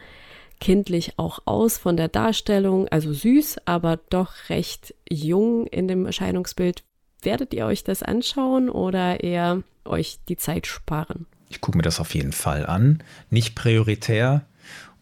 [0.60, 6.84] kindlich auch aus von der Darstellung, also süß, aber doch recht jung in dem Erscheinungsbild.
[7.22, 11.26] Werdet ihr euch das anschauen oder eher euch die Zeit sparen?
[11.48, 13.02] Ich gucke mir das auf jeden Fall an.
[13.30, 14.46] Nicht prioritär.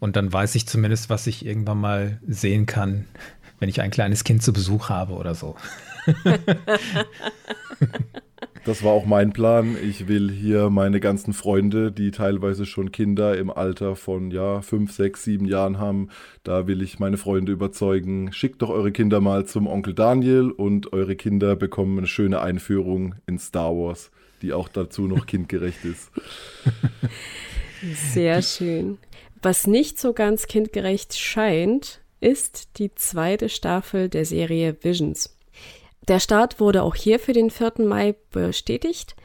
[0.01, 3.09] Und dann weiß ich zumindest, was ich irgendwann mal sehen kann,
[3.59, 5.55] wenn ich ein kleines Kind zu Besuch habe oder so.
[8.65, 9.77] Das war auch mein Plan.
[9.83, 14.93] Ich will hier meine ganzen Freunde, die teilweise schon Kinder im Alter von ja, fünf,
[14.93, 16.09] sechs, sieben Jahren haben,
[16.45, 18.33] da will ich meine Freunde überzeugen.
[18.33, 23.17] Schickt doch eure Kinder mal zum Onkel Daniel und eure Kinder bekommen eine schöne Einführung
[23.27, 26.11] in Star Wars, die auch dazu noch kindgerecht ist.
[28.13, 28.97] Sehr schön.
[29.43, 35.34] Was nicht so ganz kindgerecht scheint, ist die zweite Staffel der Serie Visions.
[36.09, 37.75] Der Start wurde auch hier für den 4.
[37.79, 39.17] Mai bestätigt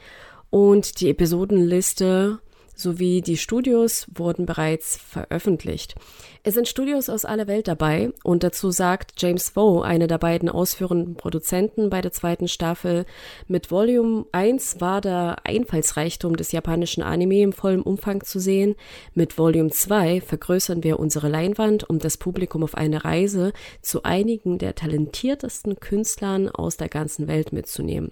[0.49, 2.39] und die Episodenliste
[2.79, 5.95] sowie die Studios wurden bereits veröffentlicht.
[6.43, 10.47] Es sind Studios aus aller Welt dabei und dazu sagt James Vo, einer der beiden
[10.47, 13.05] ausführenden Produzenten bei der zweiten Staffel,
[13.47, 18.75] mit Volume 1 war der Einfallsreichtum des japanischen Anime im vollen Umfang zu sehen.
[19.13, 24.57] Mit Volume 2 vergrößern wir unsere Leinwand, um das Publikum auf eine Reise zu einigen
[24.59, 28.11] der talentiertesten Künstlern aus der ganzen Welt mitzunehmen.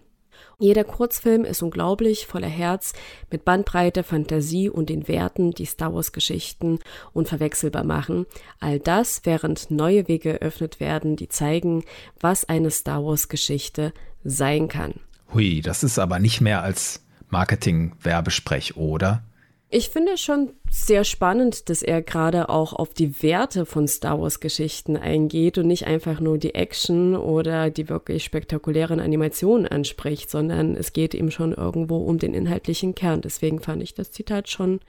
[0.59, 2.93] Jeder Kurzfilm ist unglaublich, voller Herz,
[3.31, 6.79] mit Bandbreite, Fantasie und den Werten, die Star Wars Geschichten
[7.13, 8.25] unverwechselbar machen.
[8.59, 11.83] All das, während neue Wege eröffnet werden, die zeigen,
[12.19, 14.95] was eine Star Wars Geschichte sein kann.
[15.33, 19.23] Hui, das ist aber nicht mehr als Marketing-Werbesprech, oder?
[19.69, 24.39] Ich finde schon sehr spannend, dass er gerade auch auf die Werte von Star Wars
[24.39, 30.75] Geschichten eingeht und nicht einfach nur die Action oder die wirklich spektakulären Animationen anspricht, sondern
[30.75, 33.19] es geht ihm schon irgendwo um den inhaltlichen Kern.
[33.19, 34.79] Deswegen fand ich das Zitat schon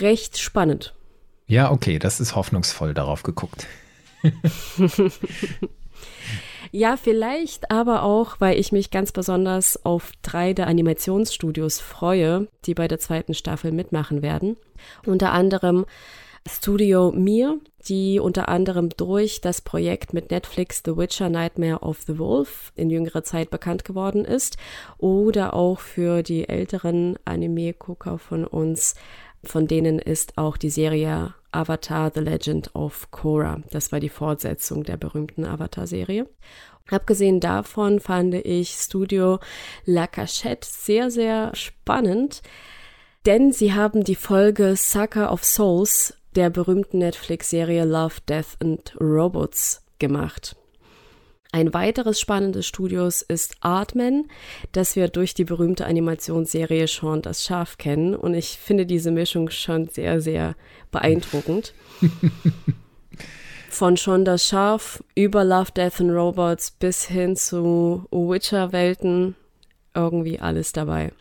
[0.00, 0.92] recht spannend.
[1.46, 3.68] Ja, okay, das ist hoffnungsvoll darauf geguckt.
[6.76, 12.74] Ja, vielleicht aber auch, weil ich mich ganz besonders auf drei der Animationsstudios freue, die
[12.74, 14.56] bei der zweiten Staffel mitmachen werden.
[15.06, 15.86] Unter anderem
[16.48, 22.18] Studio Mir, die unter anderem durch das Projekt mit Netflix The Witcher Nightmare of the
[22.18, 24.56] Wolf in jüngerer Zeit bekannt geworden ist
[24.98, 28.96] oder auch für die älteren Anime-Gucker von uns,
[29.48, 33.60] von denen ist auch die Serie Avatar The Legend of Korra.
[33.70, 36.28] Das war die Fortsetzung der berühmten Avatar-Serie.
[36.90, 39.38] Abgesehen davon fand ich Studio
[39.84, 42.42] La Cachette sehr, sehr spannend,
[43.24, 49.82] denn sie haben die Folge Sucker of Souls der berühmten Netflix-Serie Love, Death and Robots
[49.98, 50.56] gemacht.
[51.54, 54.24] Ein weiteres spannendes Studios ist Artman,
[54.72, 58.16] das wir durch die berühmte Animationsserie Sean das Schaf kennen.
[58.16, 60.56] Und ich finde diese Mischung schon sehr, sehr
[60.90, 61.72] beeindruckend.
[63.70, 69.36] Von Sean das Schaf über Love, Death and Robots bis hin zu Witcher-Welten
[69.94, 71.12] irgendwie alles dabei.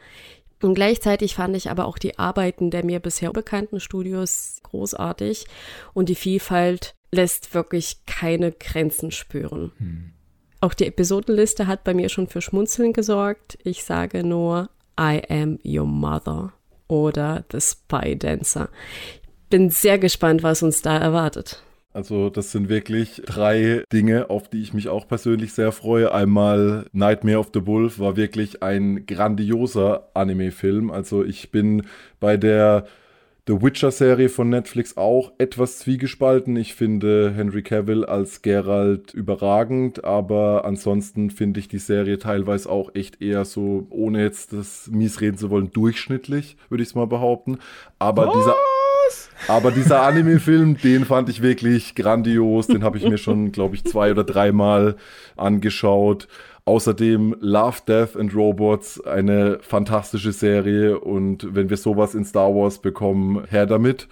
[0.63, 5.45] Und gleichzeitig fand ich aber auch die Arbeiten der mir bisher bekannten Studios großartig
[5.93, 9.71] und die Vielfalt lässt wirklich keine Grenzen spüren.
[9.77, 10.13] Hm.
[10.63, 13.57] Auch die Episodenliste hat bei mir schon für Schmunzeln gesorgt.
[13.65, 16.53] Ich sage nur I am your mother
[16.87, 18.69] oder The Spy Dancer.
[19.49, 21.61] Bin sehr gespannt, was uns da erwartet.
[21.91, 26.13] Also das sind wirklich drei Dinge, auf die ich mich auch persönlich sehr freue.
[26.13, 30.91] Einmal Nightmare of the Wolf war wirklich ein grandioser Anime-Film.
[30.91, 31.85] Also ich bin
[32.21, 32.85] bei der
[33.45, 36.55] The Witcher-Serie von Netflix auch etwas zwiegespalten.
[36.55, 42.95] Ich finde Henry Cavill als Geralt überragend, aber ansonsten finde ich die Serie teilweise auch
[42.95, 47.07] echt eher so, ohne jetzt das mies reden zu wollen, durchschnittlich, würde ich es mal
[47.07, 47.59] behaupten.
[47.99, 48.33] Aber Was?
[48.33, 48.55] dieser.
[49.49, 52.67] Aber dieser Anime-Film, den fand ich wirklich grandios.
[52.67, 54.95] Den habe ich mir schon, glaube ich, zwei oder dreimal
[55.35, 56.29] angeschaut.
[56.65, 62.79] Außerdem Love, Death and Robots, eine fantastische Serie und wenn wir sowas in Star Wars
[62.79, 64.07] bekommen, her damit.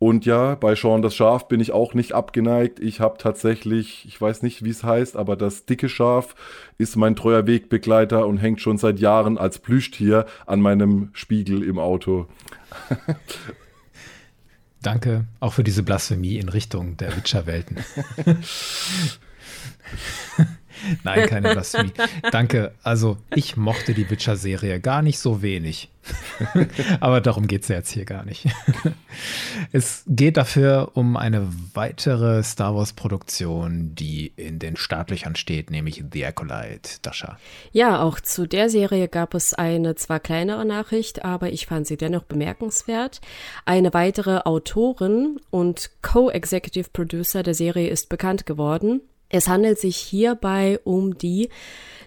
[0.00, 2.78] Und ja, bei Sean das Schaf bin ich auch nicht abgeneigt.
[2.78, 6.36] Ich habe tatsächlich, ich weiß nicht, wie es heißt, aber das dicke Schaf
[6.78, 11.80] ist mein treuer Wegbegleiter und hängt schon seit Jahren als Plüschtier an meinem Spiegel im
[11.80, 12.26] Auto.
[14.82, 17.78] Danke auch für diese Blasphemie in Richtung der Witcher-Welten.
[21.04, 21.92] Nein, keine Blasphemie.
[22.30, 22.72] Danke.
[22.82, 25.90] Also, ich mochte die Witcher-Serie gar nicht so wenig.
[27.00, 28.46] Aber darum geht es ja jetzt hier gar nicht.
[29.72, 36.26] es geht dafür um eine weitere Star Wars-Produktion, die in den Startlöchern steht, nämlich The
[36.26, 36.98] Acolyte.
[37.02, 37.38] Dasha.
[37.72, 41.96] Ja, auch zu der Serie gab es eine zwar kleinere Nachricht, aber ich fand sie
[41.96, 43.20] dennoch bemerkenswert.
[43.64, 49.02] Eine weitere Autorin und Co-Executive Producer der Serie ist bekannt geworden.
[49.30, 51.50] Es handelt sich hierbei um die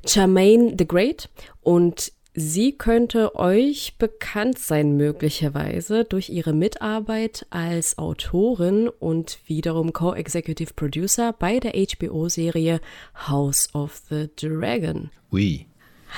[0.07, 1.29] Charmaine the Great
[1.61, 10.73] und sie könnte euch bekannt sein möglicherweise durch ihre Mitarbeit als Autorin und wiederum Co-Executive
[10.73, 12.79] Producer bei der HBO-Serie
[13.27, 15.11] House of the Dragon.
[15.31, 15.67] Oui.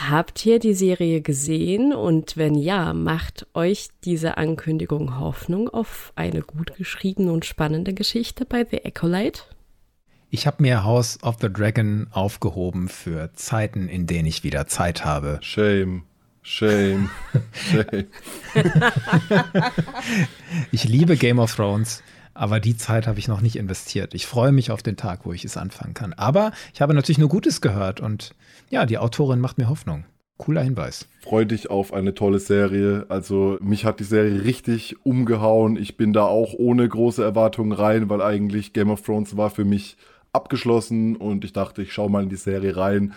[0.09, 6.41] Habt ihr die Serie gesehen und wenn ja, macht euch diese Ankündigung Hoffnung auf eine
[6.41, 9.43] gut geschriebene und spannende Geschichte bei The Acolyte?
[10.35, 15.05] Ich habe mir House of the Dragon aufgehoben für Zeiten, in denen ich wieder Zeit
[15.05, 15.37] habe.
[15.41, 16.05] Shame.
[16.41, 17.11] Shame.
[17.51, 18.07] Shame.
[20.71, 22.01] ich liebe Game of Thrones,
[22.33, 24.15] aber die Zeit habe ich noch nicht investiert.
[24.15, 26.13] Ich freue mich auf den Tag, wo ich es anfangen kann.
[26.13, 28.33] Aber ich habe natürlich nur Gutes gehört und
[28.71, 30.03] ja, die Autorin macht mir Hoffnung.
[30.37, 31.07] Cooler Hinweis.
[31.21, 33.05] Freu dich auf eine tolle Serie.
[33.07, 35.77] Also mich hat die Serie richtig umgehauen.
[35.77, 39.63] Ich bin da auch ohne große Erwartungen rein, weil eigentlich Game of Thrones war für
[39.63, 39.95] mich
[40.33, 43.13] abgeschlossen und ich dachte, ich schaue mal in die Serie rein.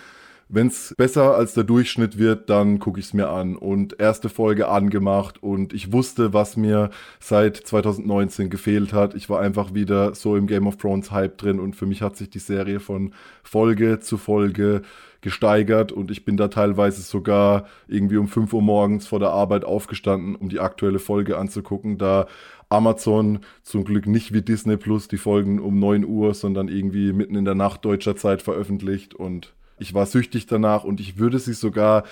[0.48, 3.56] Wenn es besser als der Durchschnitt wird, dann gucke ich es mir an.
[3.56, 9.16] Und erste Folge angemacht und ich wusste, was mir seit 2019 gefehlt hat.
[9.16, 12.16] Ich war einfach wieder so im Game of Thrones Hype drin und für mich hat
[12.16, 14.82] sich die Serie von Folge zu Folge
[15.20, 19.64] gesteigert und ich bin da teilweise sogar irgendwie um 5 Uhr morgens vor der Arbeit
[19.64, 21.98] aufgestanden, um die aktuelle Folge anzugucken.
[21.98, 22.28] Da
[22.68, 27.36] Amazon zum Glück nicht wie Disney Plus die Folgen um 9 Uhr, sondern irgendwie mitten
[27.36, 31.52] in der Nacht deutscher Zeit veröffentlicht und ich war süchtig danach und ich würde sie
[31.52, 32.04] sogar,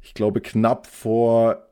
[0.00, 1.66] ich glaube, knapp vor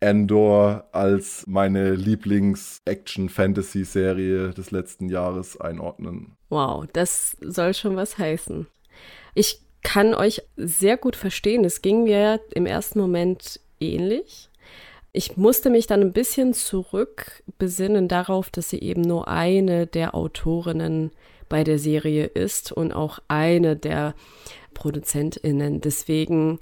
[0.00, 6.36] Endor als meine Lieblings-Action-Fantasy-Serie des letzten Jahres einordnen.
[6.50, 8.66] Wow, das soll schon was heißen.
[9.34, 11.64] Ich kann euch sehr gut verstehen.
[11.64, 14.50] Es ging mir im ersten Moment ähnlich.
[15.16, 20.14] Ich musste mich dann ein bisschen zurück besinnen darauf, dass sie eben nur eine der
[20.14, 21.10] Autorinnen
[21.48, 24.14] bei der Serie ist und auch eine der
[24.74, 25.80] ProduzentInnen.
[25.80, 26.58] Deswegen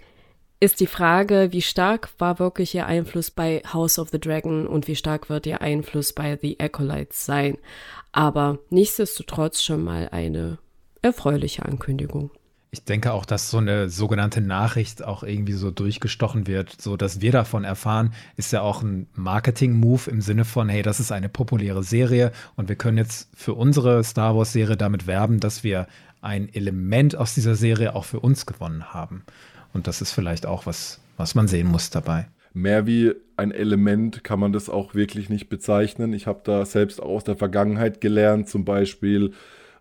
[0.61, 4.87] ist die Frage, wie stark war wirklich ihr Einfluss bei House of the Dragon und
[4.87, 7.59] wie stark wird ihr Einfluss bei The Acolytes sein.
[8.13, 10.59] Aber nichtsdestotrotz schon mal eine
[11.03, 12.31] erfreuliche Ankündigung.
[12.75, 17.21] Ich denke auch, dass so eine sogenannte Nachricht auch irgendwie so durchgestochen wird, so dass
[17.21, 21.29] wir davon erfahren, ist ja auch ein Marketing-Move im Sinne von, hey, das ist eine
[21.29, 25.87] populäre Serie und wir können jetzt für unsere Star Wars-Serie damit werben, dass wir
[26.21, 29.23] ein Element aus dieser Serie auch für uns gewonnen haben.
[29.73, 32.27] Und das ist vielleicht auch was, was man sehen muss dabei.
[32.55, 36.13] Mehr wie ein Element kann man das auch wirklich nicht bezeichnen.
[36.13, 39.33] Ich habe da selbst auch aus der Vergangenheit gelernt, zum Beispiel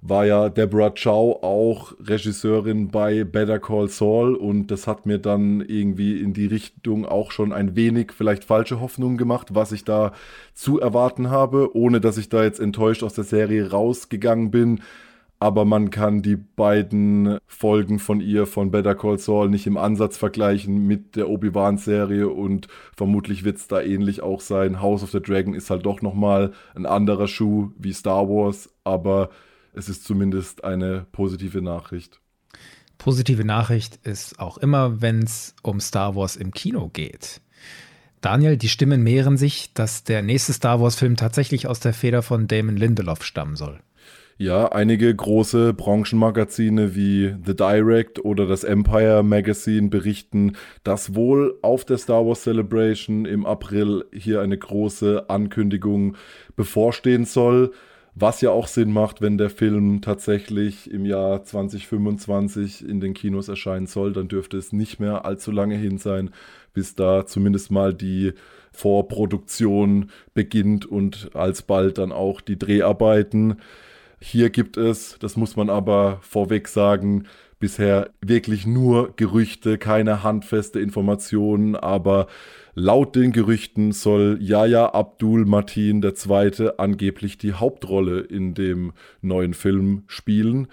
[0.05, 5.61] war ja Deborah Chow auch Regisseurin bei Better Call Saul und das hat mir dann
[5.61, 10.11] irgendwie in die Richtung auch schon ein wenig vielleicht falsche Hoffnungen gemacht, was ich da
[10.53, 14.81] zu erwarten habe, ohne dass ich da jetzt enttäuscht aus der Serie rausgegangen bin.
[15.39, 20.17] Aber man kann die beiden Folgen von ihr von Better Call Saul nicht im Ansatz
[20.17, 24.81] vergleichen mit der Obi-Wan-Serie und vermutlich wird es da ähnlich auch sein.
[24.81, 29.29] House of the Dragon ist halt doch nochmal ein anderer Schuh wie Star Wars, aber
[29.73, 32.19] es ist zumindest eine positive Nachricht.
[32.97, 37.41] Positive Nachricht ist auch immer, wenn es um Star Wars im Kino geht.
[38.21, 42.47] Daniel, die Stimmen mehren sich, dass der nächste Star Wars-Film tatsächlich aus der Feder von
[42.47, 43.79] Damon Lindelof stammen soll.
[44.37, 51.85] Ja, einige große Branchenmagazine wie The Direct oder das Empire Magazine berichten, dass wohl auf
[51.85, 56.15] der Star Wars Celebration im April hier eine große Ankündigung
[56.55, 57.73] bevorstehen soll.
[58.15, 63.47] Was ja auch Sinn macht, wenn der Film tatsächlich im Jahr 2025 in den Kinos
[63.47, 66.29] erscheinen soll, dann dürfte es nicht mehr allzu lange hin sein,
[66.73, 68.33] bis da zumindest mal die
[68.71, 73.57] Vorproduktion beginnt und alsbald dann auch die Dreharbeiten.
[74.19, 77.25] Hier gibt es, das muss man aber vorweg sagen,
[77.63, 82.27] bisher wirklich nur Gerüchte, keine handfeste Informationen, aber
[82.75, 86.71] Laut den Gerüchten soll Yaya Abdul Martin II.
[86.77, 90.67] angeblich die Hauptrolle in dem neuen Film spielen.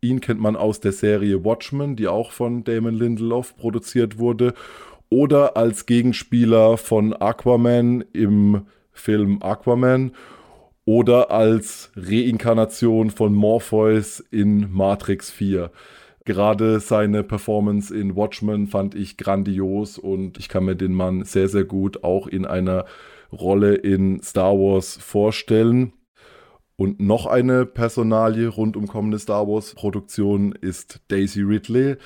[0.00, 4.54] Ihn kennt man aus der Serie Watchmen, die auch von Damon Lindelof produziert wurde,
[5.08, 10.12] oder als Gegenspieler von Aquaman im Film Aquaman
[10.84, 15.70] oder als Reinkarnation von Morpheus in Matrix 4.
[16.26, 21.48] Gerade seine Performance in Watchmen fand ich grandios und ich kann mir den Mann sehr,
[21.48, 22.84] sehr gut auch in einer
[23.32, 25.92] Rolle in Star Wars vorstellen.
[26.78, 31.96] Und noch eine Personalie rund um kommende Star Wars Produktion ist Daisy Ridley.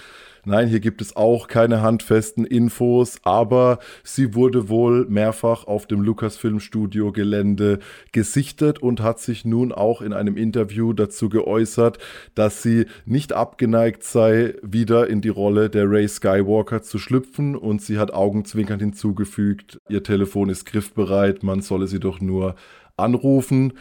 [0.45, 6.03] Nein, hier gibt es auch keine handfesten Infos, aber sie wurde wohl mehrfach auf dem
[6.03, 7.81] Lucasfilm Studio Gelände
[8.13, 11.99] gesichtet und hat sich nun auch in einem Interview dazu geäußert,
[12.37, 17.83] dass sie nicht abgeneigt sei, wieder in die Rolle der Ray Skywalker zu schlüpfen und
[17.83, 22.55] sie hat augenzwinkernd hinzugefügt, ihr Telefon ist griffbereit, man solle sie doch nur
[22.97, 23.73] anrufen.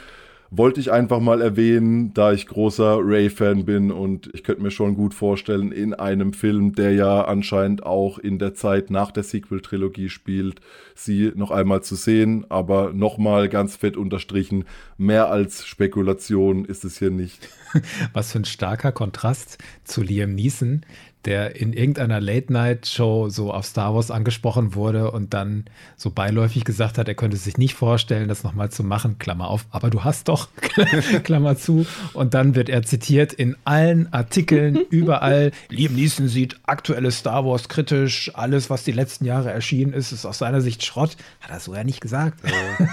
[0.52, 4.96] Wollte ich einfach mal erwähnen, da ich großer Ray-Fan bin und ich könnte mir schon
[4.96, 10.10] gut vorstellen, in einem Film, der ja anscheinend auch in der Zeit nach der Sequel-Trilogie
[10.10, 10.60] spielt,
[10.96, 12.46] sie noch einmal zu sehen.
[12.50, 14.66] Aber nochmal ganz fett unterstrichen,
[14.98, 17.48] mehr als Spekulation ist es hier nicht.
[18.14, 20.82] Was für ein starker Kontrast zu Liam Neeson,
[21.26, 25.66] der in irgendeiner Late-Night-Show so auf Star Wars angesprochen wurde und dann
[25.98, 29.66] so beiläufig gesagt hat, er könnte sich nicht vorstellen, das nochmal zu machen, Klammer auf,
[29.72, 30.48] aber du hast doch,
[31.24, 31.86] Klammer zu.
[32.14, 35.52] Und dann wird er zitiert in allen Artikeln, überall.
[35.68, 40.26] Liam Neeson sieht aktuelle Star Wars kritisch, alles, was die letzten Jahre erschienen ist, ist
[40.26, 41.18] aus seiner Sicht Schrott.
[41.42, 42.40] Hat er so ja nicht gesagt.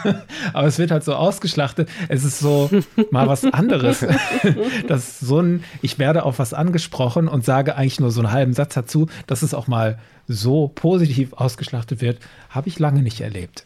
[0.53, 1.89] aber es wird halt so ausgeschlachtet.
[2.09, 2.71] Es ist so
[3.13, 4.05] mal was anderes.
[4.89, 8.53] das so ein, ich werde auf was angesprochen und sage eigentlich nur so einen halben
[8.53, 12.19] Satz dazu, dass es auch mal so positiv ausgeschlachtet wird,
[12.51, 13.65] habe ich lange nicht erlebt.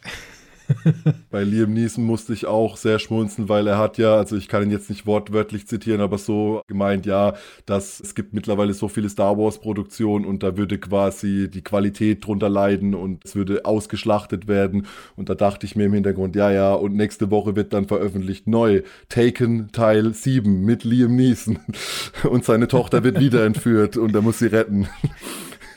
[1.30, 4.62] Bei Liam Neeson musste ich auch sehr schmunzeln, weil er hat ja, also ich kann
[4.62, 7.34] ihn jetzt nicht wortwörtlich zitieren, aber so gemeint, ja,
[7.66, 12.24] dass es gibt mittlerweile so viele Star Wars Produktionen und da würde quasi die Qualität
[12.26, 14.86] drunter leiden und es würde ausgeschlachtet werden.
[15.16, 18.46] Und da dachte ich mir im Hintergrund, ja, ja, und nächste Woche wird dann veröffentlicht
[18.46, 21.58] neu Taken Teil 7 mit Liam Neeson
[22.24, 24.88] und seine Tochter wird wieder entführt und er muss sie retten.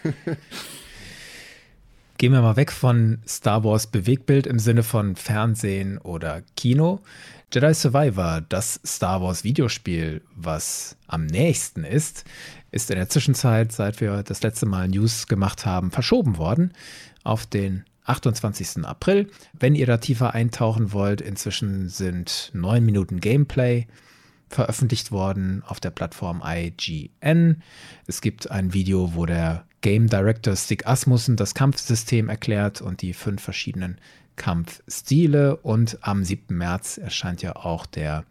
[2.24, 7.02] Gehen wir mal weg von Star Wars Bewegbild im Sinne von Fernsehen oder Kino.
[7.54, 12.24] Jedi Survivor, das Star Wars Videospiel, was am nächsten ist,
[12.72, 16.72] ist in der Zwischenzeit, seit wir das letzte Mal News gemacht haben, verschoben worden
[17.26, 18.86] auf den 28.
[18.86, 19.30] April.
[19.52, 23.86] Wenn ihr da tiefer eintauchen wollt, inzwischen sind neun Minuten Gameplay
[24.48, 27.62] veröffentlicht worden auf der Plattform IGN.
[28.08, 33.14] Es gibt ein Video, wo der Game Director Stig Asmussen das Kampfsystem erklärt und die
[33.14, 34.00] fünf verschiedenen
[34.38, 35.58] Kampfstile.
[35.58, 36.58] Und am 7.
[36.58, 38.24] März erscheint ja auch der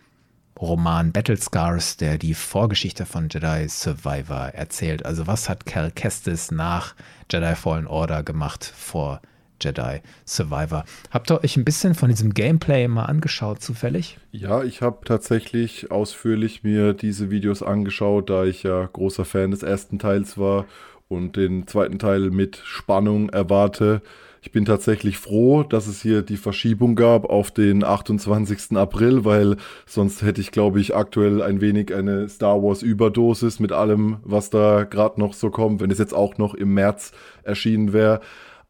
[0.58, 5.04] Roman Battle Scars, der die Vorgeschichte von Jedi Survivor erzählt.
[5.04, 6.94] Also was hat Cal Kestis nach
[7.30, 9.20] Jedi Fallen Order gemacht vor
[9.60, 10.84] Jedi Survivor.
[11.10, 14.18] Habt ihr euch ein bisschen von diesem Gameplay mal angeschaut, zufällig?
[14.30, 19.62] Ja, ich habe tatsächlich ausführlich mir diese Videos angeschaut, da ich ja großer Fan des
[19.62, 20.66] ersten Teils war
[21.12, 24.02] und den zweiten Teil mit Spannung erwarte.
[24.44, 28.76] Ich bin tatsächlich froh, dass es hier die Verschiebung gab auf den 28.
[28.76, 29.56] April, weil
[29.86, 34.50] sonst hätte ich, glaube ich, aktuell ein wenig eine Star Wars Überdosis mit allem, was
[34.50, 37.12] da gerade noch so kommt, wenn es jetzt auch noch im März
[37.44, 38.20] erschienen wäre.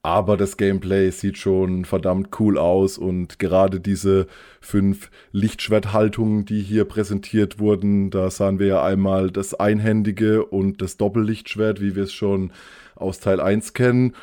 [0.04, 4.26] Aber das Gameplay sieht schon verdammt cool aus und gerade diese
[4.60, 10.96] fünf Lichtschwerthaltungen, die hier präsentiert wurden, da sahen wir ja einmal das einhändige und das
[10.96, 12.50] Doppellichtschwert, wie wir es schon
[12.96, 14.16] aus Teil 1 kennen.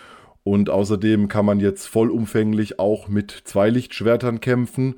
[0.43, 4.95] Und außerdem kann man jetzt vollumfänglich auch mit zwei Lichtschwertern kämpfen.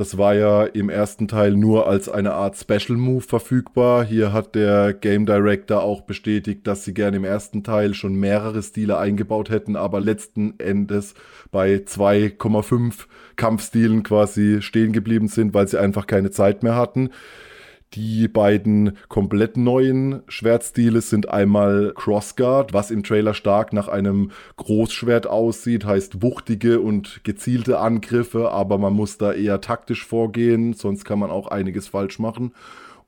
[0.00, 4.02] Das war ja im ersten Teil nur als eine Art Special Move verfügbar.
[4.02, 8.62] Hier hat der Game Director auch bestätigt, dass sie gerne im ersten Teil schon mehrere
[8.62, 11.12] Stile eingebaut hätten, aber letzten Endes
[11.50, 17.10] bei 2,5 Kampfstilen quasi stehen geblieben sind, weil sie einfach keine Zeit mehr hatten.
[17.94, 25.26] Die beiden komplett neuen Schwertstile sind einmal Crossguard, was im Trailer stark nach einem Großschwert
[25.26, 31.18] aussieht, heißt wuchtige und gezielte Angriffe, aber man muss da eher taktisch vorgehen, sonst kann
[31.18, 32.52] man auch einiges falsch machen.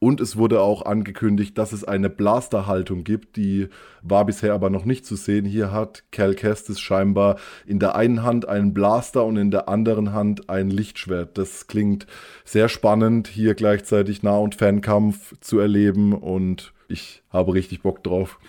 [0.03, 3.69] Und es wurde auch angekündigt, dass es eine Blasterhaltung gibt, die
[4.03, 5.45] war bisher aber noch nicht zu sehen.
[5.45, 7.37] Hier hat Cal Kestis scheinbar
[7.67, 11.39] in der einen Hand einen Blaster und in der anderen Hand ein Lichtschwert.
[11.39, 12.09] Das klingt
[12.45, 18.41] sehr spannend, hier gleichzeitig Nah- und Fernkampf zu erleben und ich habe richtig Bock drauf.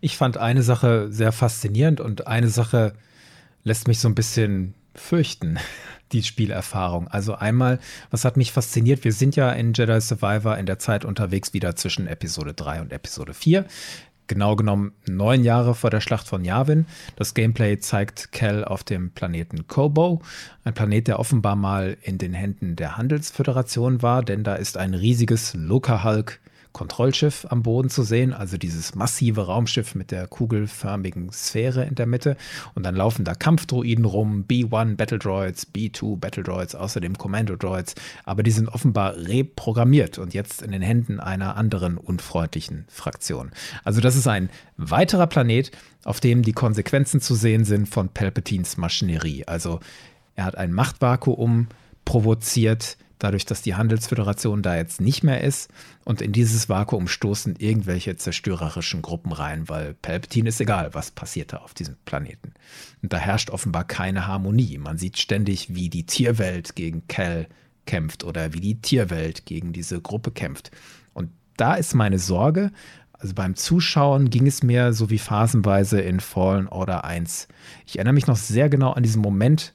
[0.00, 2.94] Ich fand eine Sache sehr faszinierend und eine Sache
[3.62, 5.60] lässt mich so ein bisschen fürchten
[6.12, 7.08] die Spielerfahrung.
[7.08, 7.78] Also einmal,
[8.10, 9.04] was hat mich fasziniert?
[9.04, 12.92] Wir sind ja in Jedi Survivor in der Zeit unterwegs wieder zwischen Episode 3 und
[12.92, 13.64] Episode 4.
[14.28, 16.86] Genau genommen neun Jahre vor der Schlacht von Yavin.
[17.16, 20.22] Das Gameplay zeigt Cal auf dem Planeten Kobo,
[20.64, 24.94] ein Planet, der offenbar mal in den Händen der Handelsföderation war, denn da ist ein
[24.94, 26.40] riesiges Loka-Hulk
[26.72, 32.06] Kontrollschiff am Boden zu sehen, also dieses massive Raumschiff mit der kugelförmigen Sphäre in der
[32.06, 32.36] Mitte.
[32.74, 37.94] Und dann laufen da Kampfdroiden rum, B1 Battle Droids, B2 Battle Droids, außerdem Commando Droids.
[38.24, 43.50] Aber die sind offenbar reprogrammiert und jetzt in den Händen einer anderen unfreundlichen Fraktion.
[43.84, 45.70] Also das ist ein weiterer Planet,
[46.04, 49.44] auf dem die Konsequenzen zu sehen sind von Palpatines Maschinerie.
[49.46, 49.80] Also
[50.34, 51.68] er hat ein Machtvakuum
[52.04, 55.70] provoziert, dadurch, dass die Handelsföderation da jetzt nicht mehr ist.
[56.04, 61.52] Und in dieses Vakuum stoßen irgendwelche zerstörerischen Gruppen rein, weil Palpatine ist egal, was passiert
[61.52, 62.52] da auf diesem Planeten.
[63.02, 64.78] Und da herrscht offenbar keine Harmonie.
[64.78, 67.46] Man sieht ständig, wie die Tierwelt gegen Cal
[67.86, 70.70] kämpft oder wie die Tierwelt gegen diese Gruppe kämpft.
[71.12, 72.72] Und da ist meine Sorge,
[73.12, 77.46] also beim Zuschauen ging es mir so wie phasenweise in Fallen Order 1.
[77.86, 79.74] Ich erinnere mich noch sehr genau an diesen Moment,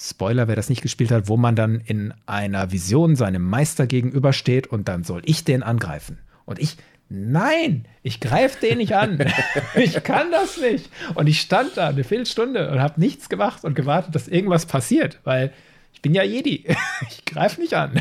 [0.00, 4.68] Spoiler, wer das nicht gespielt hat, wo man dann in einer Vision seinem Meister gegenübersteht
[4.68, 6.18] und dann soll ich den angreifen.
[6.44, 6.76] Und ich,
[7.08, 9.18] nein, ich greife den nicht an.
[9.74, 10.88] ich kann das nicht.
[11.14, 15.18] Und ich stand da eine Viertelstunde und habe nichts gemacht und gewartet, dass irgendwas passiert,
[15.24, 15.52] weil
[15.92, 16.64] ich bin ja Jedi.
[17.10, 18.00] Ich greife nicht an.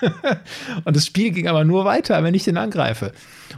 [0.84, 3.12] Und das Spiel ging aber nur weiter, wenn ich den angreife.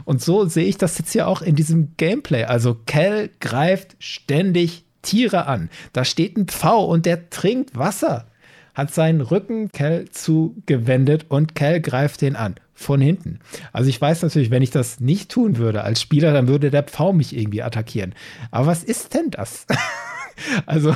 [0.05, 2.43] Und so sehe ich das jetzt hier auch in diesem Gameplay.
[2.45, 5.69] Also Cal greift ständig Tiere an.
[5.93, 8.27] Da steht ein Pfau und der trinkt Wasser.
[8.73, 12.55] Hat seinen Rücken Cal zugewendet und Cal greift den an.
[12.73, 13.39] Von hinten.
[13.73, 16.83] Also ich weiß natürlich, wenn ich das nicht tun würde als Spieler, dann würde der
[16.83, 18.15] Pfau mich irgendwie attackieren.
[18.51, 19.65] Aber was ist denn das?
[20.65, 20.95] Also,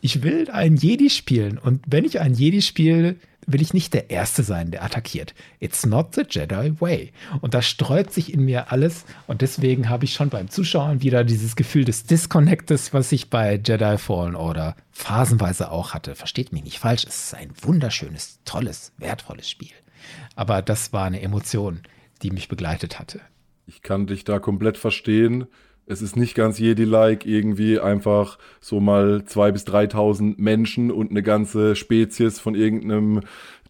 [0.00, 3.16] ich will einen Jedi spielen und wenn ich einen Jedi spiele,
[3.46, 5.34] will ich nicht der Erste sein, der attackiert.
[5.60, 7.12] It's not the Jedi way.
[7.40, 11.24] Und da sträubt sich in mir alles und deswegen habe ich schon beim Zuschauen wieder
[11.24, 16.14] dieses Gefühl des Disconnectes, was ich bei Jedi Fallen Order phasenweise auch hatte.
[16.14, 19.72] Versteht mich nicht falsch, es ist ein wunderschönes, tolles, wertvolles Spiel.
[20.36, 21.80] Aber das war eine Emotion,
[22.22, 23.20] die mich begleitet hatte.
[23.66, 25.46] Ich kann dich da komplett verstehen
[25.86, 31.22] es ist nicht ganz Jedi-like, irgendwie einfach so mal 2.000 bis 3.000 Menschen und eine
[31.22, 33.20] ganze Spezies von irgendeinem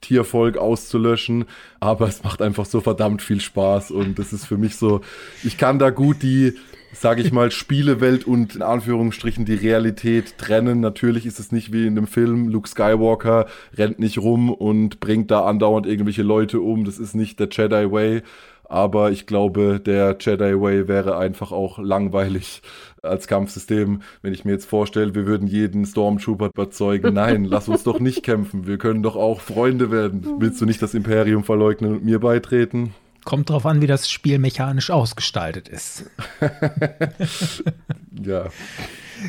[0.01, 1.47] Tiervolk auszulöschen.
[1.81, 5.01] Aber es macht einfach so verdammt viel Spaß und das ist für mich so,
[5.43, 6.53] ich kann da gut die,
[6.93, 10.81] sage ich mal, Spielewelt und in Anführungsstrichen die Realität trennen.
[10.81, 12.49] Natürlich ist es nicht wie in einem Film.
[12.49, 13.47] Luke Skywalker
[13.77, 16.85] rennt nicht rum und bringt da andauernd irgendwelche Leute um.
[16.85, 18.23] Das ist nicht der Jedi Way.
[18.65, 22.63] Aber ich glaube, der Jedi Way wäre einfach auch langweilig
[23.03, 24.03] als Kampfsystem.
[24.23, 28.23] Wenn ich mir jetzt vorstelle, wir würden jeden Stormtrooper überzeugen, nein, lass uns doch nicht
[28.23, 28.67] kämpfen.
[28.67, 30.25] Wir können doch auch Freunde werden.
[30.39, 32.95] Willst du nicht das Imperium verleugnen und mir beitreten?
[33.25, 36.11] Kommt drauf an, wie das Spiel mechanisch ausgestaltet ist.
[38.23, 38.47] ja.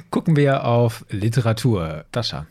[0.10, 2.04] Gucken wir auf Literatur.
[2.12, 2.46] Dasha.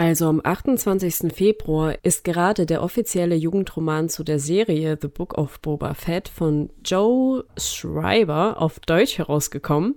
[0.00, 1.30] Also am 28.
[1.30, 6.70] Februar ist gerade der offizielle Jugendroman zu der Serie The Book of Boba Fett von
[6.82, 9.96] Joe Schreiber auf Deutsch herausgekommen.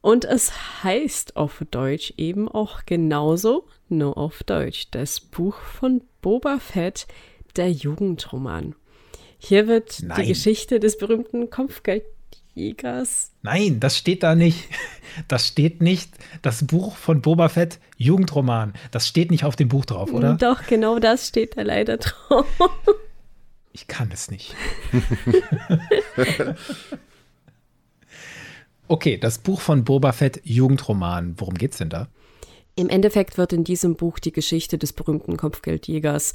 [0.00, 6.58] Und es heißt auf Deutsch eben auch genauso, nur auf Deutsch, das Buch von Boba
[6.58, 7.06] Fett,
[7.56, 8.74] der Jugendroman.
[9.36, 10.22] Hier wird Nein.
[10.22, 12.04] die Geschichte des berühmten Kopfgeld
[12.54, 13.32] Jägers.
[13.42, 14.68] Nein, das steht da nicht.
[15.28, 16.10] Das steht nicht.
[16.42, 18.72] Das Buch von Boba Fett, Jugendroman.
[18.90, 20.34] Das steht nicht auf dem Buch drauf, oder?
[20.34, 22.46] Doch, genau das steht da leider drauf.
[23.76, 24.54] Ich kann es nicht.
[28.88, 31.34] okay, das Buch von Boba Fett, Jugendroman.
[31.38, 32.06] Worum geht's denn da?
[32.76, 36.34] Im Endeffekt wird in diesem Buch die Geschichte des berühmten Kopfgeldjägers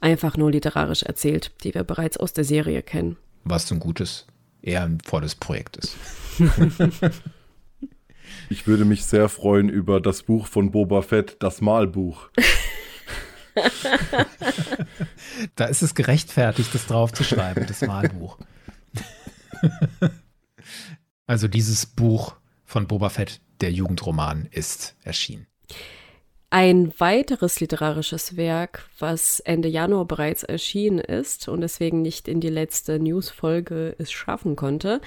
[0.00, 3.16] einfach nur literarisch erzählt, die wir bereits aus der Serie kennen.
[3.44, 4.26] Was zum Gutes
[4.66, 5.96] eher ein volles Projekt ist.
[8.48, 12.28] Ich würde mich sehr freuen über das Buch von Boba Fett, das Malbuch.
[15.56, 18.38] da ist es gerechtfertigt, das draufzuschreiben, das Malbuch.
[21.26, 25.46] also dieses Buch von Boba Fett, der Jugendroman, ist erschienen.
[26.48, 32.50] Ein weiteres literarisches Werk, was Ende Januar bereits erschienen ist und deswegen nicht in die
[32.50, 35.00] letzte News-Folge es schaffen konnte,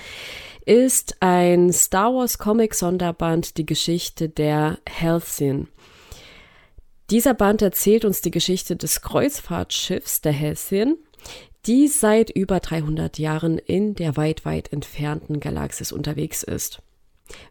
[0.65, 5.69] ist ein Star Wars Comic Sonderband Die Geschichte der Halcyon.
[7.09, 10.97] Dieser Band erzählt uns die Geschichte des Kreuzfahrtschiffs der Halcyon,
[11.65, 16.81] die seit über 300 Jahren in der weit, weit entfernten Galaxis unterwegs ist.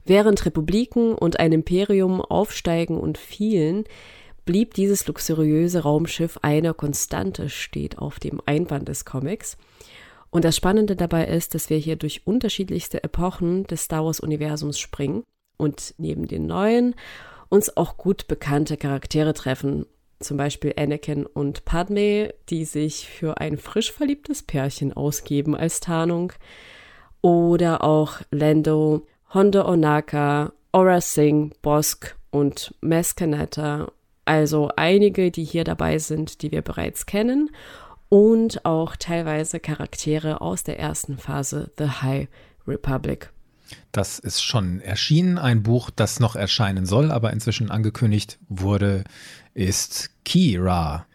[0.04, 3.84] Während Republiken und ein Imperium aufsteigen und fielen,
[4.44, 9.58] blieb dieses luxuriöse Raumschiff eine Konstante, steht auf dem Einband des Comics.
[10.30, 15.24] Und das Spannende dabei ist, dass wir hier durch unterschiedlichste Epochen des Star Wars-Universums springen
[15.56, 16.94] und neben den neuen
[17.48, 19.86] uns auch gut bekannte Charaktere treffen.
[20.20, 26.32] Zum Beispiel Anakin und Padme, die sich für ein frisch verliebtes Pärchen ausgeben als Tarnung.
[27.20, 33.92] Oder auch Lando Honda Onaka, Aura Singh, Bosk und Mescanetta.
[34.24, 37.50] Also einige, die hier dabei sind, die wir bereits kennen.
[38.08, 42.28] Und auch teilweise Charaktere aus der ersten Phase The High
[42.66, 43.30] Republic.
[43.92, 45.36] Das ist schon erschienen.
[45.36, 49.04] Ein Buch, das noch erscheinen soll, aber inzwischen angekündigt wurde,
[49.52, 51.06] ist Kira.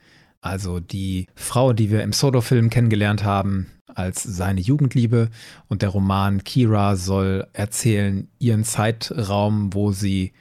[0.44, 5.30] Also die Frau, die wir im Solo-Film kennengelernt haben, als seine Jugendliebe
[5.70, 10.34] und der Roman Kira soll erzählen ihren Zeitraum, wo sie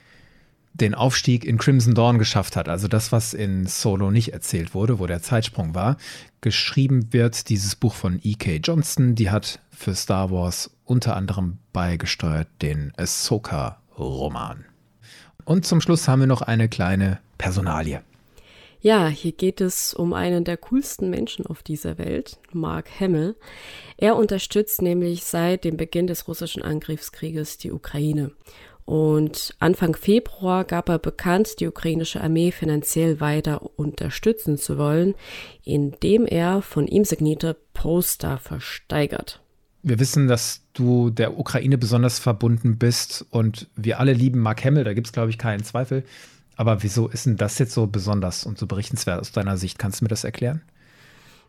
[0.73, 4.99] den Aufstieg in Crimson Dawn geschafft hat, also das, was in Solo nicht erzählt wurde,
[4.99, 5.95] wo der Zeitsprung war.
[6.41, 8.57] Geschrieben wird dieses Buch von E.K.
[8.57, 14.65] Johnston, die hat für Star Wars unter anderem beigesteuert den Ahsoka-Roman.
[15.45, 18.01] Und zum Schluss haben wir noch eine kleine Personalie.
[18.83, 23.37] Ja, hier geht es um einen der coolsten Menschen auf dieser Welt, Mark Hamill.
[23.95, 28.31] Er unterstützt nämlich seit dem Beginn des russischen Angriffskrieges die Ukraine.
[28.83, 35.15] Und Anfang Februar gab er bekannt, die ukrainische Armee finanziell weiter unterstützen zu wollen,
[35.63, 39.41] indem er von ihm signierte Poster versteigert.
[39.81, 44.83] Wir wissen, dass du der Ukraine besonders verbunden bist und wir alle lieben Mark Hamill,
[44.83, 46.03] da gibt es, glaube ich, keinen Zweifel.
[46.55, 49.79] Aber wieso ist denn das jetzt so besonders und so berichtenswert aus deiner Sicht?
[49.79, 50.61] Kannst du mir das erklären?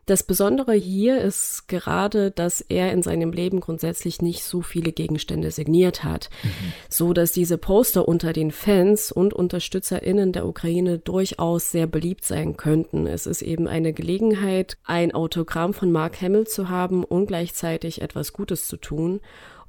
[0.07, 5.51] Das Besondere hier ist gerade, dass er in seinem Leben grundsätzlich nicht so viele Gegenstände
[5.51, 6.49] signiert hat, mhm.
[6.91, 12.59] so dass diese Poster unter den Fans und UnterstützerInnen der Ukraine durchaus sehr beliebt sein
[12.59, 13.07] könnten.
[13.07, 18.35] Es ist eben eine Gelegenheit, ein Autogramm von Mark Hamill zu haben und gleichzeitig etwas
[18.35, 19.21] Gutes zu tun.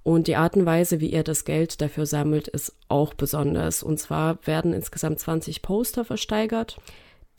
[0.05, 3.81] Und die Art und Weise, wie er das Geld dafür sammelt, ist auch besonders.
[3.81, 6.77] Und zwar werden insgesamt 20 Poster versteigert.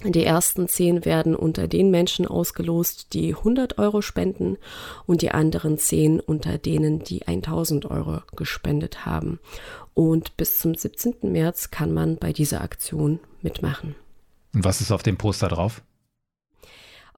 [0.05, 4.59] Die ersten zehn werden unter den Menschen ausgelost, die 100 Euro spenden
[5.07, 9.39] und die anderen zehn unter denen, die 1000 Euro gespendet haben.
[9.95, 11.19] Und bis zum 17.
[11.23, 13.95] März kann man bei dieser Aktion mitmachen.
[14.53, 15.83] Und was ist auf dem Poster drauf?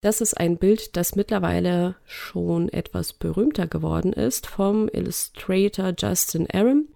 [0.01, 6.87] Das ist ein Bild, das mittlerweile schon etwas berühmter geworden ist vom Illustrator Justin Aram.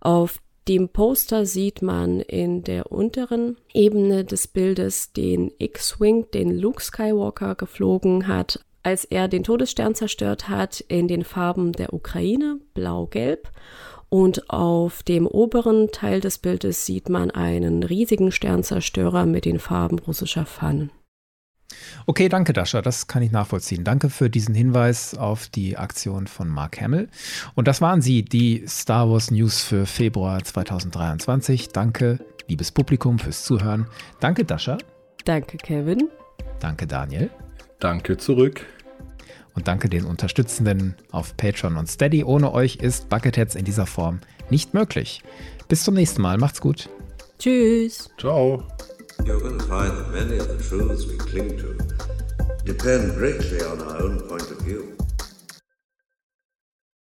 [0.00, 0.38] Auf
[0.68, 7.56] dem Poster sieht man in der unteren Ebene des Bildes den X-Wing, den Luke Skywalker
[7.56, 13.50] geflogen hat, als er den Todesstern zerstört hat, in den Farben der Ukraine, blau-gelb.
[14.08, 19.98] Und auf dem oberen Teil des Bildes sieht man einen riesigen Sternzerstörer mit den Farben
[19.98, 20.92] russischer Fahnen.
[22.06, 23.84] Okay, danke Dasha, das kann ich nachvollziehen.
[23.84, 27.08] Danke für diesen Hinweis auf die Aktion von Mark Hamill.
[27.54, 31.68] Und das waren sie, die Star Wars News für Februar 2023.
[31.68, 32.18] Danke,
[32.48, 33.86] liebes Publikum, fürs Zuhören.
[34.20, 34.78] Danke Dasha.
[35.24, 36.08] Danke Kevin.
[36.60, 37.30] Danke Daniel.
[37.80, 38.64] Danke zurück.
[39.54, 42.22] Und danke den Unterstützenden auf Patreon und Steady.
[42.24, 44.20] Ohne euch ist Bucketheads in dieser Form
[44.50, 45.22] nicht möglich.
[45.68, 46.38] Bis zum nächsten Mal.
[46.38, 46.88] Macht's gut.
[47.38, 48.10] Tschüss.
[48.18, 48.62] Ciao.
[49.24, 51.78] You're going to find that many of the truths we cling to
[52.64, 54.95] depend greatly on our own point of view.